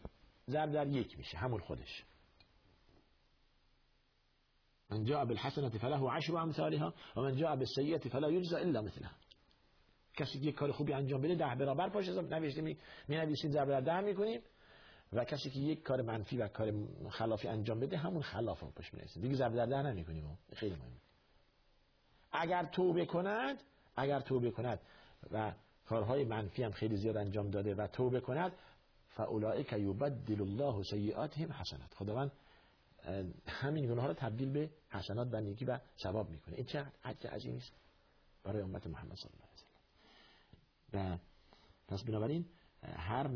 ضرب 0.50 0.72
در 0.72 0.88
یک 0.88 1.18
میشه. 1.18 1.38
همون 1.38 1.62
خودش. 1.62 2.04
من 4.90 5.04
جاء 5.04 5.26
بالحسنة 5.26 5.70
فله 5.70 6.12
عشر 6.12 6.36
امثالها 6.36 6.94
و 7.16 7.22
من 7.22 7.36
جاء 7.36 7.56
بالسیئة 7.56 8.10
فلا 8.10 8.32
یجزا 8.32 8.58
الا 8.58 8.82
مثلها. 8.82 9.12
کسی 10.16 10.40
که 10.40 10.46
یک 10.46 10.56
کار 10.56 10.72
خوبی 10.72 10.94
انجام 10.94 11.22
بده 11.22 11.36
ده 11.36 11.56
برابر 11.56 11.90
پاش 11.90 12.10
حساب 12.10 12.34
نوشته 12.34 12.62
می 12.62 12.78
ضرب 13.36 13.70
در 13.70 13.82
ده 13.82 14.00
می‌کنیم. 14.00 14.42
و 15.14 15.26
کسی 15.26 15.50
که 15.50 15.60
یک 15.60 15.84
کار 15.84 16.02
منفی 16.02 16.38
و 16.38 16.48
کار 16.48 16.74
خلافی 17.10 17.48
انجام 17.48 17.80
بده 17.80 17.98
همون 17.98 18.22
خلاف 18.22 18.60
رو 18.60 18.72
پاش 18.72 18.94
می‌رسه 18.94 19.22
دیگه 19.22 19.36
ضرب 19.36 19.56
در 19.56 19.66
ده 19.66 19.82
نمی‌کنیم. 19.82 20.38
خیلی 20.54 20.76
مهمه 20.76 20.98
اگر 22.32 22.66
توبه 22.66 23.06
کند 23.06 23.64
اگر 23.96 24.20
توبه 24.20 24.52
کند 24.52 24.80
و 25.32 25.52
کارهای 25.86 26.26
منفی 26.26 26.64
هم 26.64 26.72
خیلی 26.72 26.98
زیاد 26.98 27.18
انجام 27.18 27.50
داده 27.50 27.76
و 27.76 27.88
توبه 27.88 28.20
کند 28.20 28.52
فاولئک 29.10 29.74
یبدل 29.74 30.42
الله 30.42 30.84
سیئاتهم 30.84 31.52
حسنات. 31.52 31.94
خداوند 31.94 32.32
همین 33.48 33.86
گناه 33.88 34.08
رو 34.08 34.14
تبدیل 34.14 34.50
به 34.50 34.70
حسنات 34.90 35.28
و 35.32 35.42
نیکی 35.42 35.66
و 35.66 35.80
ثواب 36.04 36.30
می‌کنه. 36.30 36.56
این 36.56 36.66
چه 36.66 36.86
حد 37.02 37.28
عظیمی 37.28 37.58
است 37.58 37.72
برای 38.44 38.62
امت 38.62 38.88
محمد 38.88 39.16
صلی 39.16 39.30
الله 39.34 39.48
علیه 40.94 41.14
و 41.14 41.18
پس 41.88 42.04
بنابراین 42.04 42.46
هر 42.84 43.30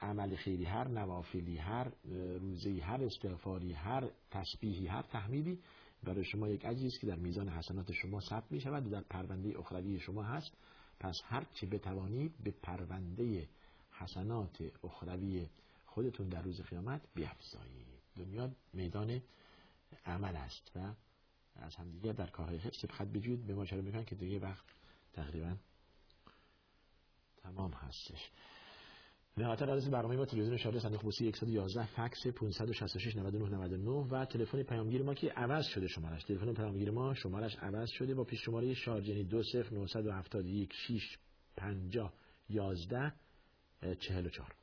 عمل 0.00 0.36
خیری 0.36 0.64
هر 0.64 0.88
نوافلی 0.88 1.56
هر 1.56 1.92
روزی 2.40 2.80
هر 2.80 3.04
استغفاری 3.04 3.72
هر 3.72 4.08
تسبیحی 4.30 4.86
هر 4.86 5.02
تحمیدی 5.02 5.58
برای 6.02 6.24
شما 6.24 6.48
یک 6.48 6.64
اجری 6.64 6.86
است 6.86 7.00
که 7.00 7.06
در 7.06 7.16
میزان 7.16 7.48
حسنات 7.48 7.92
شما 7.92 8.20
ثبت 8.20 8.52
می 8.52 8.60
شود 8.60 8.86
و 8.86 8.90
در 8.90 9.00
پرونده 9.00 9.58
اخروی 9.58 10.00
شما 10.00 10.22
هست. 10.22 10.52
پس 11.00 11.20
هر 11.24 11.46
چی 11.54 11.66
بتوانید 11.66 12.32
به 12.44 12.50
پرونده 12.50 13.48
حسنات 13.90 14.62
اخروی 14.84 15.48
خودتون 15.86 16.28
در 16.28 16.42
روز 16.42 16.60
قیامت 16.60 17.00
بیافزایید 17.14 17.86
دنیا 18.16 18.50
میدان 18.72 19.20
عمل 20.06 20.36
است 20.36 20.72
و 20.76 20.94
از 21.56 21.76
همدیگه 21.76 22.12
در 22.12 22.26
کارهای 22.26 22.58
خیلی 22.58 22.76
سبخت 22.82 23.02
بجود. 23.02 23.46
به 23.46 23.54
ما 23.54 23.62
اشاره 23.62 23.82
می‌کنن 23.82 24.04
که 24.04 24.14
دیگه 24.14 24.38
وقت 24.38 24.64
تقریبا 25.12 25.56
تمام 27.36 27.72
هستش. 27.72 28.30
نهایت 29.36 29.62
آدرس 29.62 29.88
برنامه 29.88 30.16
ما 30.16 30.24
تلویزیون 30.24 30.56
شارژ 30.56 30.82
صندوق 30.82 31.02
پستی 31.02 31.32
111 31.32 31.86
فکس 31.86 32.26
566 32.26 33.16
99 33.16 33.48
99 33.48 33.90
و 33.90 34.24
تلفن 34.24 34.62
پیامگیر 34.62 35.02
ما 35.02 35.14
که 35.14 35.30
عوض 35.30 35.64
شده 35.66 35.88
شمارش. 35.88 36.24
تلفن 36.24 36.54
پیامگیر 36.54 36.90
ما 36.90 37.14
شمارش 37.14 37.56
عوض 37.56 37.88
شده 37.90 38.14
با 38.14 38.24
پیش 38.24 38.40
شماره 38.44 38.74
شارژ 38.74 39.08
یعنی 39.08 39.24
20971 39.24 40.72
6 40.72 41.18
50 41.56 42.12
11 42.48 43.12
44 44.00 44.54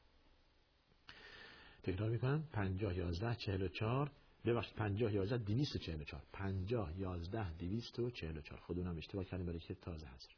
تکرار 1.84 2.10
می‌کنم. 2.10 2.44
50 2.54 2.98
11 2.98 3.36
44 3.36 4.12
ببخشید 4.46 4.76
50 4.76 5.14
11 5.14 5.38
244 5.38 6.24
50 6.34 7.00
11 7.00 7.54
244 7.54 8.60
خودونم 8.60 8.98
اشتباه 8.98 9.26
کردیم 9.26 9.46
برای 9.46 9.60
که 9.60 9.76
تازه 9.76 10.08
هست 10.08 10.30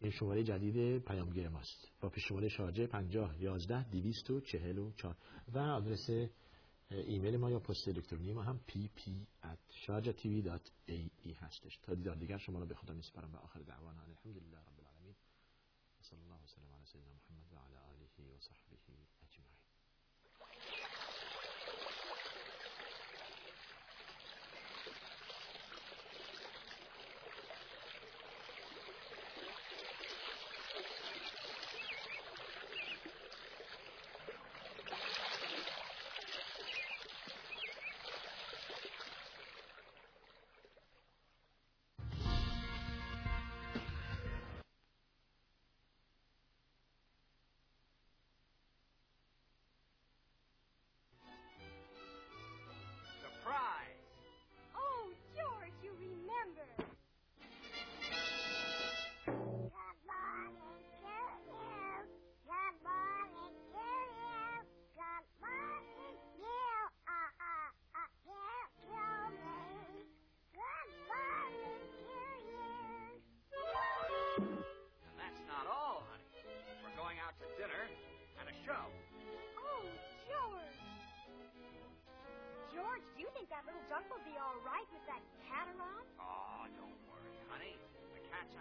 این 0.00 0.12
شماره 0.12 0.42
جدید 0.42 0.98
پیامگیر 0.98 1.48
ماست. 1.48 1.90
با 2.00 2.08
پیش 2.08 2.24
شماره 2.28 2.48
شارژه 2.48 2.86
50 2.86 3.42
11 3.42 3.90
244 3.90 5.16
و 5.52 5.58
آدرس 5.58 6.10
ایمیل 6.90 7.36
ما 7.36 7.50
یا 7.50 7.58
پست 7.58 7.88
الکترونی 7.88 8.32
ما 8.32 8.42
هم 8.42 8.60
pp@sharjatv.ae 8.68 11.34
هستش. 11.36 11.78
تا 11.82 11.94
دیدار 11.94 12.16
دیگر 12.16 12.38
شما 12.38 12.58
رو 12.58 12.66
به 12.66 12.74
خدا 12.74 12.94
میسپارم 12.94 13.34
و 13.34 13.36
آخر 13.36 13.60
دعوانا 13.60 14.02
الحمدلله 14.02 14.58
رب 14.58 14.79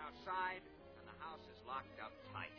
outside, 0.10 0.66
and 0.98 1.06
the 1.06 1.18
house 1.24 1.46
is 1.46 1.60
locked 1.68 2.00
up 2.02 2.12
tight. 2.34 2.59